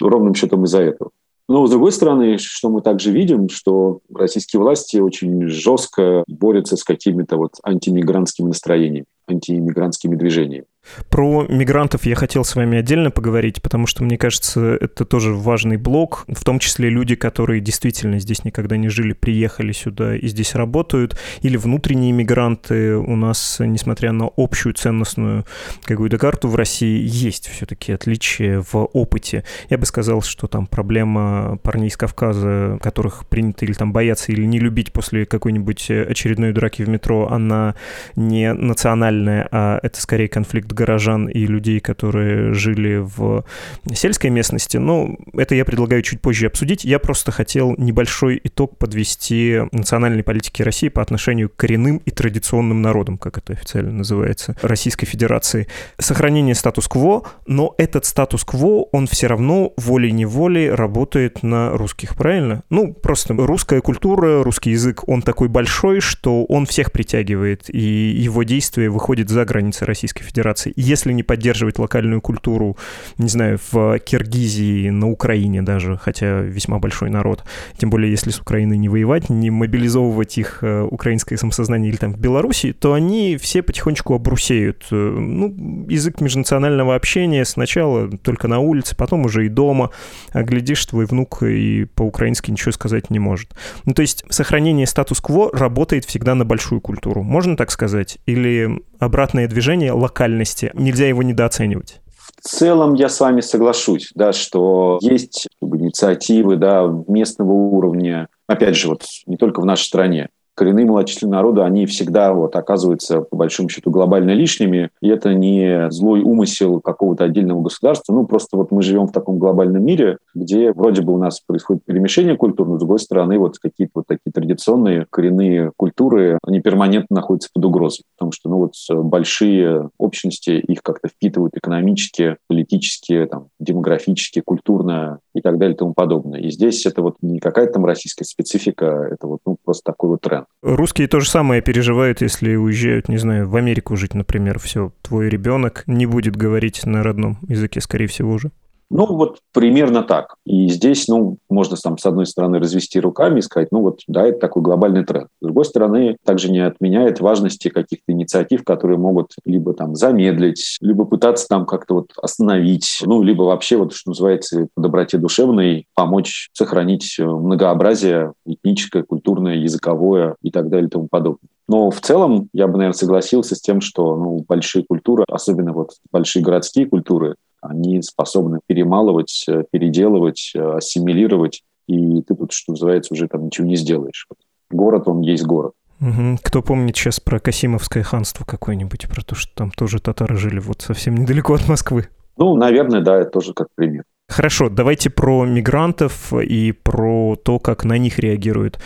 [0.00, 1.10] ровным счетом из-за этого.
[1.48, 6.82] Но, с другой стороны, что мы также видим, что российские власти очень жестко борются с
[6.82, 10.66] какими-то вот антимигрантскими настроениями, антииммигрантскими движениями.
[11.10, 15.76] Про мигрантов я хотел с вами отдельно поговорить, потому что, мне кажется, это тоже важный
[15.76, 20.54] блок, в том числе люди, которые действительно здесь никогда не жили, приехали сюда и здесь
[20.54, 22.96] работают, или внутренние мигранты.
[22.96, 25.44] У нас, несмотря на общую ценностную
[25.82, 29.44] какую-то карту в России, есть все-таки отличия в опыте.
[29.70, 34.44] Я бы сказал, что там проблема парней из Кавказа, которых принято или там бояться, или
[34.44, 37.74] не любить после какой-нибудь очередной драки в метро, она
[38.14, 43.44] не национальная, а это скорее конфликт горожан и людей, которые жили в
[43.92, 44.76] сельской местности.
[44.76, 46.84] Но это я предлагаю чуть позже обсудить.
[46.84, 52.82] Я просто хотел небольшой итог подвести национальной политики России по отношению к коренным и традиционным
[52.82, 55.66] народам, как это официально называется, Российской Федерации.
[55.98, 62.62] Сохранение статус-кво, но этот статус-кво, он все равно волей-неволей работает на русских, правильно?
[62.70, 68.42] Ну, просто русская культура, русский язык, он такой большой, что он всех притягивает, и его
[68.42, 70.72] действие выходит за границы Российской Федерации границы.
[70.76, 72.76] Если не поддерживать локальную культуру,
[73.18, 77.44] не знаю, в Киргизии, на Украине даже, хотя весьма большой народ,
[77.78, 82.12] тем более если с Украиной не воевать, не мобилизовывать их э, украинское самосознание или там
[82.12, 84.86] в Беларуси, то они все потихонечку обрусеют.
[84.90, 89.90] Э, ну, язык межнационального общения сначала только на улице, потом уже и дома,
[90.32, 93.54] а глядишь, твой внук и по-украински ничего сказать не может.
[93.84, 97.22] Ну, то есть сохранение статус-кво работает всегда на большую культуру.
[97.22, 98.18] Можно так сказать?
[98.26, 100.70] Или обратное движение локальности.
[100.74, 102.00] Нельзя его недооценивать.
[102.42, 108.88] В целом я с вами соглашусь, да, что есть инициативы да, местного уровня, опять же,
[108.88, 113.68] вот не только в нашей стране, коренные малочисленные народы, они всегда вот оказываются, по большому
[113.68, 114.90] счету, глобально лишними.
[115.00, 118.12] И это не злой умысел какого-то отдельного государства.
[118.12, 121.84] Ну, просто вот мы живем в таком глобальном мире, где вроде бы у нас происходит
[121.84, 127.16] перемещение культур, но с другой стороны вот какие-то вот такие традиционные коренные культуры, они перманентно
[127.16, 128.02] находятся под угрозой.
[128.16, 128.72] Потому что, ну, вот
[129.04, 135.94] большие общности их как-то впитывают экономически, политически, там, демографически, культурно и так далее и тому
[135.94, 136.40] подобное.
[136.40, 140.20] И здесь это вот не какая-то там российская специфика, это вот ну, просто такой вот
[140.20, 140.46] тренд.
[140.62, 144.58] Русские то же самое переживают, если уезжают, не знаю, в Америку жить, например.
[144.58, 148.50] Все, твой ребенок не будет говорить на родном языке, скорее всего, уже.
[148.88, 150.36] Ну, вот примерно так.
[150.44, 154.26] И здесь, ну, можно там, с одной стороны, развести руками и сказать, ну, вот, да,
[154.26, 155.28] это такой глобальный тренд.
[155.40, 161.04] С другой стороны, также не отменяет важности каких-то инициатив, которые могут либо там замедлить, либо
[161.04, 166.48] пытаться там как-то вот остановить, ну, либо вообще, вот, что называется, по доброте душевной помочь
[166.52, 171.48] сохранить многообразие этническое, культурное, языковое и так далее и тому подобное.
[171.68, 175.90] Но в целом я бы, наверное, согласился с тем, что ну, большие культуры, особенно вот
[176.12, 177.34] большие городские культуры,
[177.68, 183.66] они способны перемалывать, э, переделывать, э, ассимилировать, и ты тут, что называется, уже там ничего
[183.66, 184.26] не сделаешь.
[184.70, 185.72] Город, он есть город.
[186.00, 186.38] Угу.
[186.42, 190.82] Кто помнит сейчас про Касимовское ханство какое-нибудь, про то, что там тоже татары жили вот
[190.82, 192.08] совсем недалеко от Москвы?
[192.36, 194.04] Ну, наверное, да, это тоже как пример.
[194.28, 198.80] Хорошо, давайте про мигрантов и про то, как на них реагируют.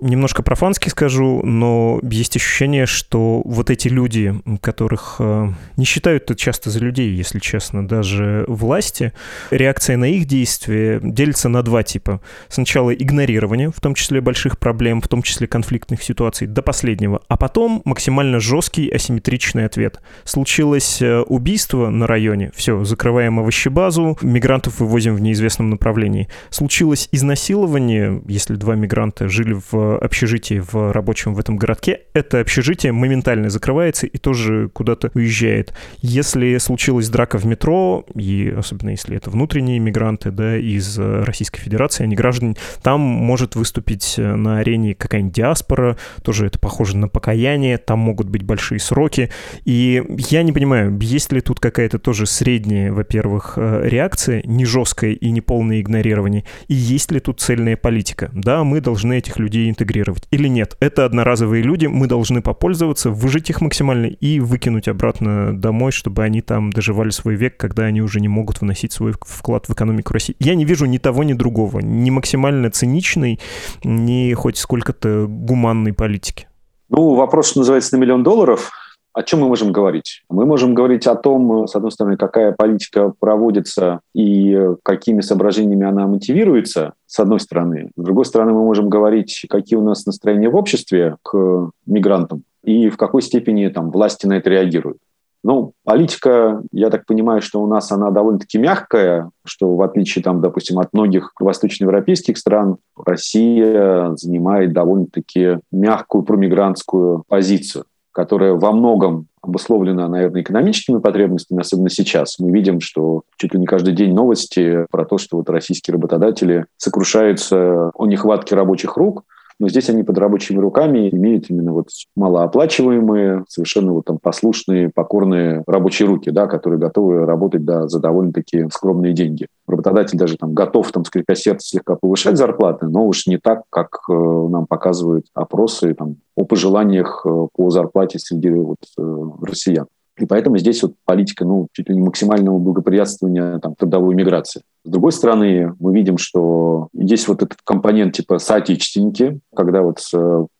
[0.00, 6.34] Немножко профански скажу, но есть ощущение, что вот эти люди, которых э, не считают -то
[6.34, 9.12] часто за людей, если честно, даже власти,
[9.50, 12.22] реакция на их действия делится на два типа.
[12.48, 17.36] Сначала игнорирование, в том числе больших проблем, в том числе конфликтных ситуаций, до последнего, а
[17.36, 20.00] потом максимально жесткий асимметричный ответ.
[20.24, 26.28] Случилось э, убийство на районе, все, закрываем овощебазу, мигрантов вывозим в неизвестном направлении.
[26.50, 32.92] Случилось изнасилование, если два мигранта жили в общежитии в рабочем в этом городке, это общежитие
[32.92, 35.74] моментально закрывается и тоже куда-то уезжает.
[36.00, 42.04] Если случилась драка в метро, и особенно если это внутренние мигранты да, из Российской Федерации,
[42.04, 47.98] они граждане, там может выступить на арене какая-нибудь диаспора, тоже это похоже на покаяние, там
[47.98, 49.30] могут быть большие сроки.
[49.64, 55.12] И я не понимаю, есть ли тут какая-то тоже средняя, во-первых, э, реакция, не жесткое
[55.12, 56.44] и неполное игнорирование?
[56.68, 58.30] И есть ли тут цельная политика?
[58.34, 60.28] Да, мы должны этих людей интегрировать.
[60.30, 60.76] Или нет?
[60.80, 66.42] Это одноразовые люди, мы должны попользоваться, выжить их максимально и выкинуть обратно домой, чтобы они
[66.42, 70.36] там доживали свой век, когда они уже не могут вносить свой вклад в экономику России.
[70.40, 71.80] Я не вижу ни того, ни другого.
[71.80, 73.40] Ни максимально циничной,
[73.82, 76.48] ни хоть сколько-то гуманной политики.
[76.90, 78.70] Ну, вопрос, что называется, на миллион долларов–
[79.16, 80.24] о чем мы можем говорить?
[80.28, 86.06] Мы можем говорить о том, с одной стороны, какая политика проводится и какими соображениями она
[86.06, 87.92] мотивируется, с одной стороны.
[87.96, 92.90] С другой стороны, мы можем говорить, какие у нас настроения в обществе к мигрантам и
[92.90, 94.98] в какой степени там, власти на это реагируют.
[95.42, 100.42] Ну, политика, я так понимаю, что у нас она довольно-таки мягкая, что в отличие, там,
[100.42, 107.86] допустим, от многих восточноевропейских стран, Россия занимает довольно-таки мягкую промигрантскую позицию
[108.16, 112.38] которая во многом обусловлена, наверное, экономическими потребностями, особенно сейчас.
[112.38, 116.64] Мы видим, что чуть ли не каждый день новости про то, что вот российские работодатели
[116.78, 119.24] сокрушаются о нехватке рабочих рук,
[119.58, 125.62] но здесь они под рабочими руками имеют именно вот малооплачиваемые, совершенно вот там послушные, покорные
[125.66, 129.46] рабочие руки, да, которые готовы работать да, за довольно-таки скромные деньги.
[129.66, 134.00] Работодатель даже там готов, там, скрипя сердце, слегка повышать зарплаты, но уж не так, как
[134.08, 139.86] э, нам показывают опросы там, о пожеланиях э, по зарплате среди вот, э, россиян.
[140.18, 144.62] И поэтому здесь вот политика, ну, чуть ли не максимального благоприятствования там, трудовой миграции.
[144.86, 149.98] С другой стороны, мы видим, что есть вот этот компонент типа соотечественники, когда вот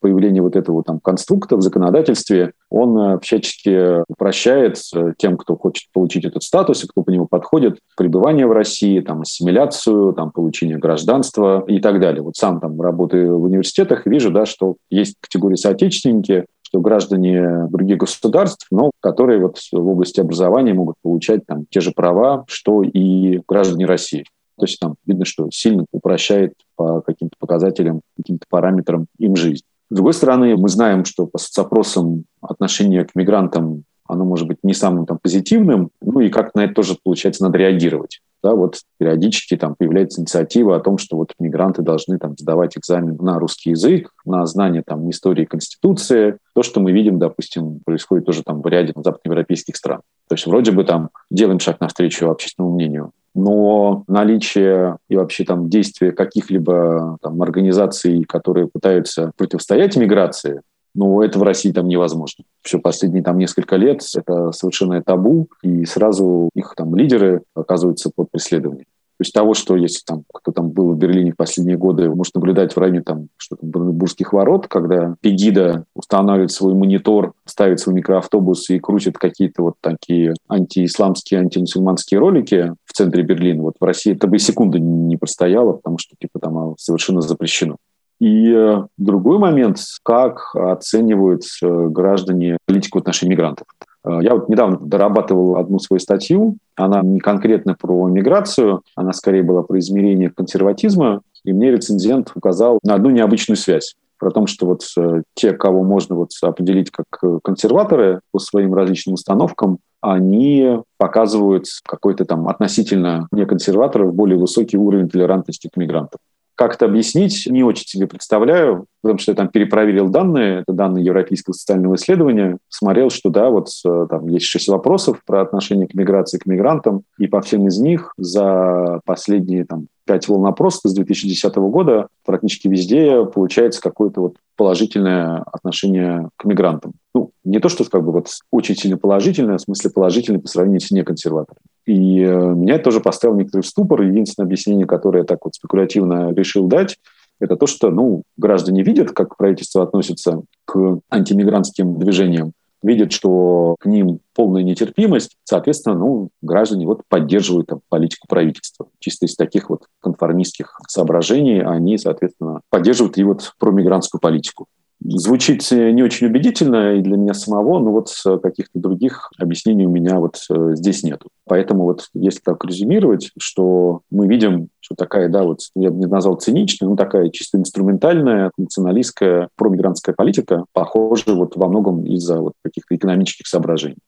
[0.01, 5.87] появление вот этого там конструкта в законодательстве, он э, всячески упрощает э, тем, кто хочет
[5.93, 10.79] получить этот статус и кто по нему подходит, пребывание в России, там, ассимиляцию, там, получение
[10.79, 12.22] гражданства и так далее.
[12.22, 17.99] Вот сам там работаю в университетах вижу, да, что есть категории соотечественники, что граждане других
[17.99, 23.41] государств, но которые вот в области образования могут получать там те же права, что и
[23.47, 24.25] граждане России.
[24.59, 29.62] То есть там видно, что сильно упрощает по каким-то показателям, каким-то параметрам им жизнь.
[29.91, 34.75] С другой стороны, мы знаем, что по соцопросам отношение к мигрантам оно может быть не
[34.75, 38.21] самым там, позитивным, ну и как на это тоже, получается, надо реагировать.
[38.47, 43.17] Да, вот периодически там появляется инициатива о том, что вот мигранты должны там сдавать экзамен
[43.17, 46.37] на русский язык, на знание там истории Конституции.
[46.55, 50.03] То, что мы видим, допустим, происходит тоже там в ряде западноевропейских стран.
[50.29, 55.69] То есть вроде бы там делаем шаг навстречу общественному мнению, но наличие и вообще там
[55.69, 60.61] действия каких-либо там организаций, которые пытаются противостоять миграции,
[60.97, 62.45] ну, это в России там невозможно.
[62.63, 68.31] Все последние там несколько лет это совершенно табу, и сразу их там лидеры оказываются под
[68.31, 68.87] преследованием.
[69.19, 72.35] То есть того, что если там кто там был в Берлине в последние годы, может
[72.35, 77.95] наблюдать в районе там что там Бранденбургских ворот, когда Пегида устанавливает свой монитор, ставит свой
[77.95, 83.63] микроавтобус и крутит какие-то вот такие антиисламские, антимусульманские ролики в центре Берлина.
[83.63, 87.77] Вот в России это бы и секунды не простояло, потому что типа там совершенно запрещено.
[88.19, 93.67] И э, другой момент, как оценивают граждане политику в отношении мигрантов.
[94.07, 99.43] Э, я вот недавно дорабатывал одну свою статью, она не конкретно про миграцию, она скорее
[99.43, 104.67] была про измерение консерватизма, и мне рецензент указал на одну необычную связь про то, что
[104.67, 111.67] вот э, те, кого можно вот определить как консерваторы по своим различным установкам, они показывают
[111.85, 116.21] какой-то там относительно не консерваторов более высокий уровень толерантности к мигрантам.
[116.57, 121.05] Как это объяснить, не очень себе представляю, потому что я там перепроверил данные, это данные
[121.05, 125.93] Европейского социального исследования, смотрел, что да, вот э, там есть шесть вопросов про отношение к
[125.93, 130.95] миграции, к мигрантам, и по всем из них за последние там, пять волн опросов с
[130.95, 136.93] 2010 года практически везде получается какое-то вот положительное отношение к мигрантам.
[137.15, 140.81] Ну, не то, что как бы вот очень сильно положительное, в смысле положительное по сравнению
[140.81, 141.61] с неконсерваторами.
[141.87, 144.03] И э, меня это тоже поставило некоторый ступор.
[144.03, 146.97] Единственное объяснение, которое я так вот спекулятивно решил дать,
[147.41, 153.87] это то, что ну, граждане видят, как правительство относится к антимигрантским движениям, видят, что к
[153.87, 158.89] ним полная нетерпимость, соответственно, ну, граждане вот поддерживают там, политику правительства.
[158.99, 164.66] Чисто из таких вот конформистских соображений они, соответственно, поддерживают и вот промигрантскую политику.
[165.09, 168.11] Звучит не очень убедительно и для меня самого, но вот
[168.43, 171.29] каких-то других объяснений у меня вот э, здесь нету.
[171.45, 176.07] Поэтому вот если так резюмировать, что мы видим, что такая, да, вот я бы не
[176.07, 182.55] назвал циничная, но такая чисто инструментальная, националистская, промигрантская политика, похоже вот во многом из-за вот
[182.65, 183.99] каких-то экономических соображений.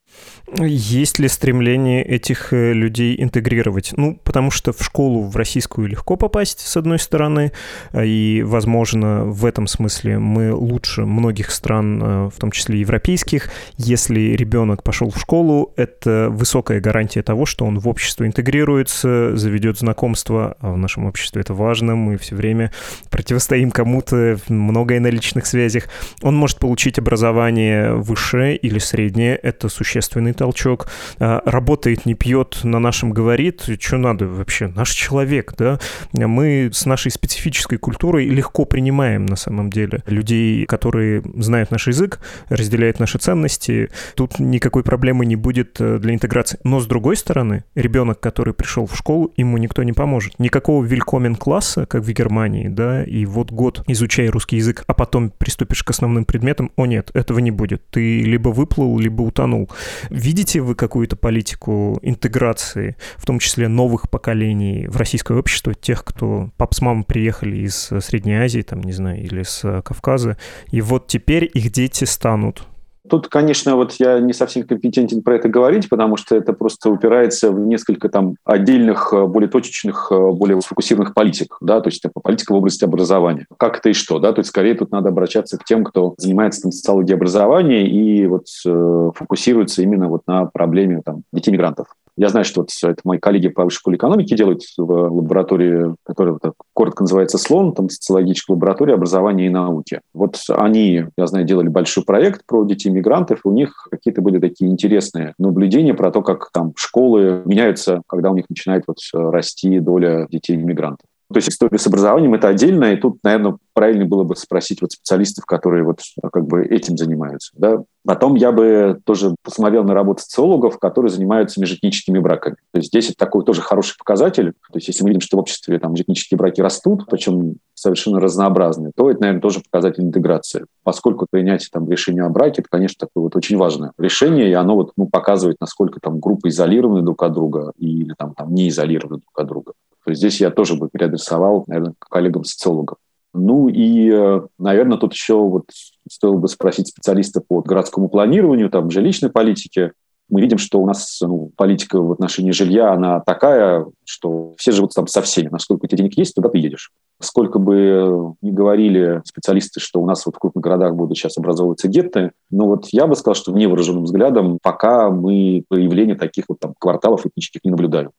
[0.56, 3.92] Есть ли стремление этих э, людей интегрировать?
[3.96, 7.52] Ну, потому что в школу в российскую легко попасть, с одной стороны,
[7.92, 13.50] э, и, возможно, в этом смысле мы лучше многих стран, э, в том числе европейских.
[13.76, 19.78] Если ребенок пошел в школу, это высокая гарантия того, что он в общество интегрируется, заведет
[19.78, 22.72] знакомство, а в нашем обществе это важно, мы все время
[23.10, 25.84] противостоим кому-то, многое на личных связях.
[26.22, 29.68] Он может получить образование высшее или среднее, это
[30.08, 30.88] существенный толчок.
[31.18, 35.78] А, работает, не пьет, на нашем говорит, что надо вообще, наш человек, да?
[36.12, 42.20] Мы с нашей специфической культурой легко принимаем на самом деле людей, которые знают наш язык,
[42.48, 43.90] разделяют наши ценности.
[44.14, 46.58] Тут никакой проблемы не будет э, для интеграции.
[46.64, 50.38] Но с другой стороны, ребенок, который пришел в школу, ему никто не поможет.
[50.38, 55.30] Никакого вилькомен класса, как в Германии, да, и вот год изучай русский язык, а потом
[55.30, 56.70] приступишь к основным предметам.
[56.76, 57.82] О нет, этого не будет.
[57.90, 59.68] Ты либо выплыл, либо утонул.
[60.10, 66.50] Видите вы какую-то политику интеграции, в том числе новых поколений в российское общество, тех, кто
[66.56, 70.36] пап с мамой приехали из Средней Азии, там, не знаю, или с Кавказа,
[70.70, 72.66] и вот теперь их дети станут
[73.08, 77.50] Тут, конечно, вот я не совсем компетентен про это говорить, потому что это просто упирается
[77.50, 82.12] в несколько там отдельных, э, более точечных, э, более сфокусированных политик, да, то есть это
[82.20, 83.46] политика в области образования.
[83.56, 86.62] Как это и что, да, то есть скорее тут надо обращаться к тем, кто занимается
[86.62, 91.86] там социологией образования и вот э, фокусируется именно вот на проблеме там детей-мигрантов.
[92.18, 96.36] Я знаю, что вот это мои коллеги по высшей школе экономики делают в лаборатории, которая
[96.42, 100.00] вот коротко называется СЛОН, там социологическая лаборатория образования и науки.
[100.12, 104.40] Вот они, я знаю, делали большой проект про детей мигрантов, и у них какие-то были
[104.40, 109.78] такие интересные наблюдения про то, как там школы меняются, когда у них начинает вот расти
[109.78, 111.06] доля детей мигрантов.
[111.30, 114.92] То есть история с образованием– это отдельно, и тут, наверное, правильно было бы спросить вот
[114.92, 116.00] специалистов, которые вот
[116.32, 117.52] как бы этим занимаются.
[117.54, 117.82] Да?
[118.06, 122.56] Потом я бы тоже посмотрел на работу социологов, которые занимаются межэтническими браками.
[122.72, 124.52] То есть здесь это такой тоже хороший показатель.
[124.72, 128.92] То есть если мы видим, что в обществе там межэтнические браки растут, причем совершенно разнообразные,
[128.96, 130.64] то это, наверное, тоже показатель интеграции.
[130.82, 134.74] Поскольку принятие там решения о браке, это, конечно, такое вот очень важное решение, и оно
[134.74, 139.18] вот ну, показывает, насколько там группы изолированы друг от друга или там, там не изолированы
[139.18, 139.72] друг от друга.
[140.08, 142.96] То есть здесь я тоже бы переадресовал, наверное, коллегам-социологам.
[143.34, 145.64] Ну и, э, наверное, тут еще вот
[146.10, 149.92] стоило бы спросить специалиста по городскому планированию, там, жилищной политике.
[150.30, 154.94] Мы видим, что у нас ну, политика в отношении жилья, она такая, что все живут
[154.94, 155.48] там со всеми.
[155.48, 156.90] Насколько у тебя денег есть, туда ты едешь.
[157.20, 161.86] Сколько бы ни говорили специалисты, что у нас вот в крупных городах будут сейчас образовываться
[161.86, 166.72] гетты, но вот я бы сказал, что невооруженным взглядом пока мы появления таких вот там
[166.78, 168.12] кварталов этнических не наблюдаем.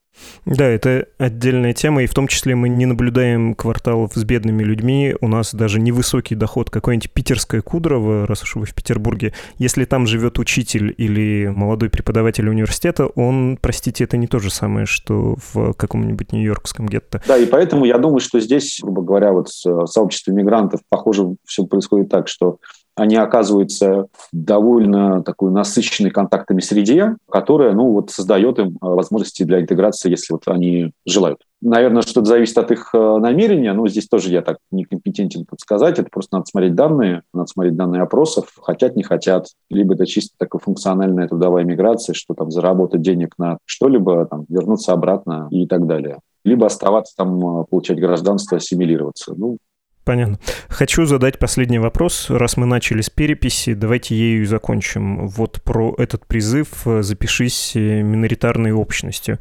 [0.46, 5.16] Да, это отдельная тема, и в том числе мы не наблюдаем кварталов с бедными людьми.
[5.22, 9.34] У нас даже невысокий доход какой-нибудь питерское Кудрово, раз уж вы в Петербурге.
[9.58, 14.86] Если там живет учитель или молодой преподаватель университета, он, простите, это не то же самое,
[14.86, 17.22] что в каком-нибудь нью-йоркском гетто.
[17.28, 21.66] Да, и поэтому я думаю, что здесь, грубо говоря, вот в сообществе мигрантов, похоже, все
[21.66, 22.58] происходит так, что
[23.00, 29.62] они оказываются в довольно такой насыщенной контактами среде, которая ну, вот создает им возможности для
[29.62, 31.40] интеграции, если вот они желают.
[31.62, 36.10] Наверное, что-то зависит от их э, намерения, но здесь тоже я так некомпетентен подсказать, это
[36.10, 40.60] просто надо смотреть данные, надо смотреть данные опросов, хотят, не хотят, либо это чисто такая
[40.60, 46.20] функциональная трудовая миграция, что там заработать денег на что-либо, там, вернуться обратно и так далее
[46.46, 49.34] либо оставаться там, э, получать гражданство, ассимилироваться.
[49.36, 49.58] Ну,
[50.04, 50.40] Понятно.
[50.70, 52.32] Хочу задать последний вопрос.
[52.32, 55.28] Раз мы начали с переписи, давайте ею и закончим.
[55.28, 59.38] Вот про этот призыв э, «Запишись э, миноритарной общностью».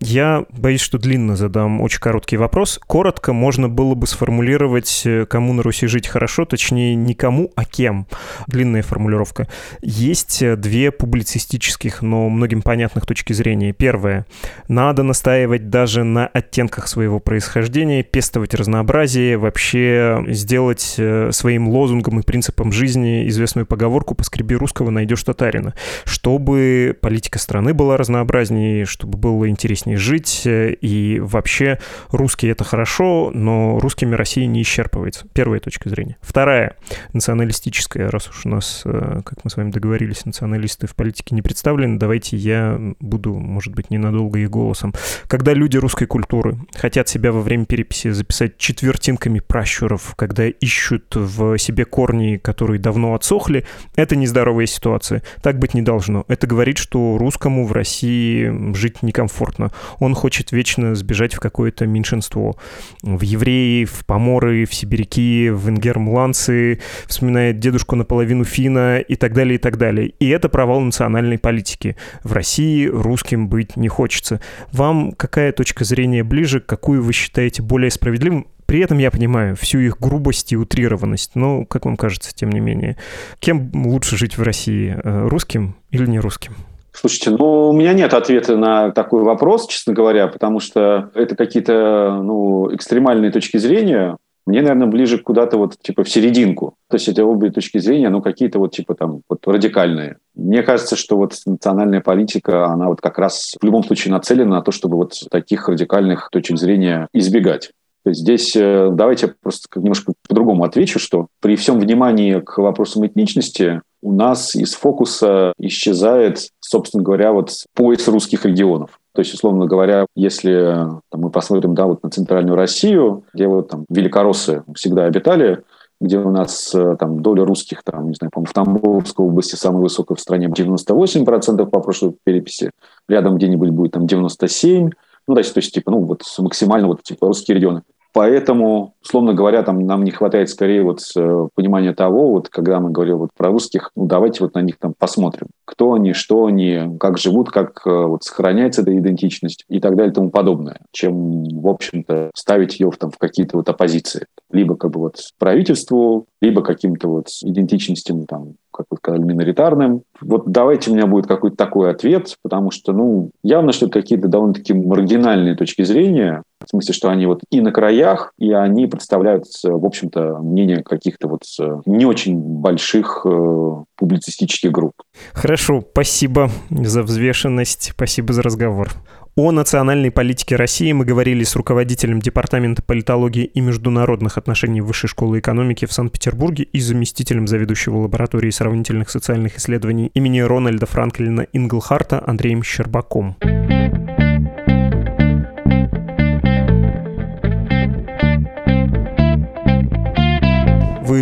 [0.00, 2.80] Я боюсь, что длинно задам очень короткий вопрос.
[2.84, 7.64] Коротко можно было бы сформулировать, э, кому на Руси жить хорошо, точнее, не кому, а
[7.64, 8.08] кем.
[8.48, 9.46] Длинная формулировка.
[9.82, 13.72] Есть две публицистических, но многим понятных точки зрения.
[13.72, 14.26] Первое.
[14.66, 19.97] Надо настаивать даже на оттенках своего происхождения, пестовать разнообразие, вообще
[20.28, 25.74] сделать э, своим лозунгом и принципом жизни известную поговорку «поскреби русского, найдешь татарина»,
[26.04, 31.78] чтобы политика страны была разнообразнее, чтобы было интереснее жить, э, и вообще
[32.10, 35.26] русские— это хорошо, но русскими Россия не исчерпывается.
[35.32, 36.16] Первая точка зрения.
[36.20, 36.76] Вторая,
[37.12, 41.42] националистическая, раз уж у нас, э, как мы с вами договорились, националисты в политике не
[41.42, 44.94] представлены, давайте я буду, может быть, ненадолго их голосом.
[45.26, 51.14] Когда люди русской культуры хотят себя во время переписи записать четвертинками пращуров, инвесторов, когда ищут
[51.14, 53.64] в себе корни, которые давно отсохли,
[53.96, 55.22] это нездоровая ситуация.
[55.42, 56.24] Так быть не должно.
[56.28, 59.70] Это говорит, что русскому в России жить некомфортно.
[59.98, 62.56] Он хочет вечно сбежать в какое-то меньшинство.
[63.02, 69.56] В евреи, в поморы, в сибиряки, в ингермландцы, вспоминает дедушку наполовину фина и так далее,
[69.56, 70.08] и так далее.
[70.20, 71.96] И это провал национальной политики.
[72.22, 74.40] В России русским быть не хочется.
[74.72, 78.46] Вам какая точка зрения ближе, какую вы считаете более справедливым?
[78.68, 81.30] При этом я понимаю всю их грубость и утрированность.
[81.34, 82.98] Но, как вам кажется, тем не менее,
[83.38, 84.94] кем лучше жить в России?
[85.02, 86.52] Э, русским или не русским?
[86.92, 92.20] Слушайте, ну, у меня нет ответа на такой вопрос, честно говоря, потому что это какие-то
[92.22, 94.18] ну, экстремальные точки зрения.
[94.44, 96.74] Мне, наверное, ближе куда-то вот типа в серединку.
[96.90, 100.18] То есть эти обе точки зрения, ну, какие-то вот типа там вот радикальные.
[100.34, 104.62] Мне кажется, что вот национальная политика, она вот как раз в любом случае нацелена на
[104.62, 107.70] то, чтобы вот таких радикальных точек зрения избегать.
[108.08, 113.06] То есть здесь э, давайте просто немножко по-другому отвечу, что при всем внимании к вопросам
[113.06, 118.98] этничности у нас из фокуса исчезает, собственно говоря, вот пояс русских регионов.
[119.12, 123.68] То есть, условно говоря, если там, мы посмотрим да, вот на центральную Россию, где вот
[123.68, 125.64] там великороссы всегда обитали,
[126.00, 129.82] где у нас э, там доля русских, там, не знаю, по в Тамбовской области самая
[129.82, 132.70] высокая в стране, 98% по прошлой переписи,
[133.06, 134.92] рядом где-нибудь будет там 97%,
[135.26, 137.82] ну, да, то есть, типа, ну, вот максимально вот, типа, русские регионы.
[138.12, 142.90] Поэтому, условно говоря, там нам не хватает скорее вот э, понимания того, вот когда мы
[142.90, 146.96] говорим вот про русских, ну давайте вот на них там посмотрим, кто они, что они,
[146.98, 151.44] как живут, как э, вот сохраняется эта идентичность и так далее и тому подобное, чем,
[151.44, 154.26] в общем-то, ставить ее в, там, в какие-то вот оппозиции.
[154.50, 160.02] Либо как бы вот правительству, либо каким-то вот идентичностям там как вы сказали, миноритарным.
[160.20, 164.72] Вот давайте у меня будет какой-то такой ответ, потому что, ну, явно, что какие-то довольно-таки
[164.72, 169.84] маргинальные точки зрения, в смысле, что они вот и на краях, и они представляют, в
[169.84, 174.92] общем-то, мнение каких-то вот э, не очень больших э, публицистических групп.
[175.32, 178.90] Хорошо, спасибо за взвешенность, спасибо за разговор.
[179.38, 185.38] О национальной политике России мы говорили с руководителем Департамента политологии и международных отношений Высшей школы
[185.38, 192.64] экономики в Санкт-Петербурге и заместителем заведующего лабораторией сравнительных социальных исследований имени Рональда Франклина Инглхарта Андреем
[192.64, 193.36] Щербаком.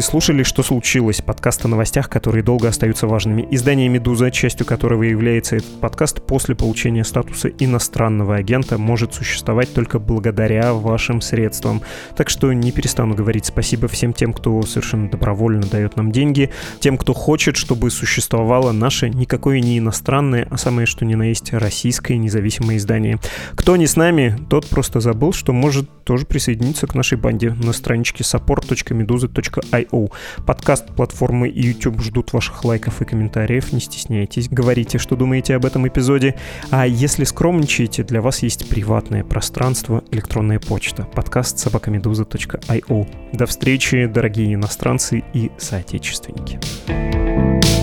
[0.01, 3.47] Слушали «Что случилось?» подкаст о новостях, которые долго остаются важными.
[3.51, 9.99] Издание «Медуза», частью которого является этот подкаст, после получения статуса иностранного агента может существовать только
[9.99, 11.82] благодаря вашим средствам.
[12.16, 16.99] Так что не перестану говорить спасибо всем тем, кто совершенно добровольно дает нам деньги, тем,
[16.99, 22.18] кто хочет, чтобы существовало наше никакое не иностранное, а самое что ни на есть российское
[22.18, 23.18] независимое издание.
[23.55, 27.72] Кто не с нами, тот просто забыл, что может тоже присоединиться к нашей банде на
[27.72, 30.11] страничке support.meduza.io IO.
[30.47, 33.72] Подкаст, платформы и YouTube ждут ваших лайков и комментариев.
[33.72, 36.37] Не стесняйтесь, говорите, что думаете об этом эпизоде.
[36.70, 41.05] А если скромничаете, для вас есть приватное пространство, электронная почта.
[41.05, 43.09] Подкаст собакамедуза.io.
[43.32, 46.61] До встречи, дорогие иностранцы и соотечественники.
[46.87, 47.76] thank you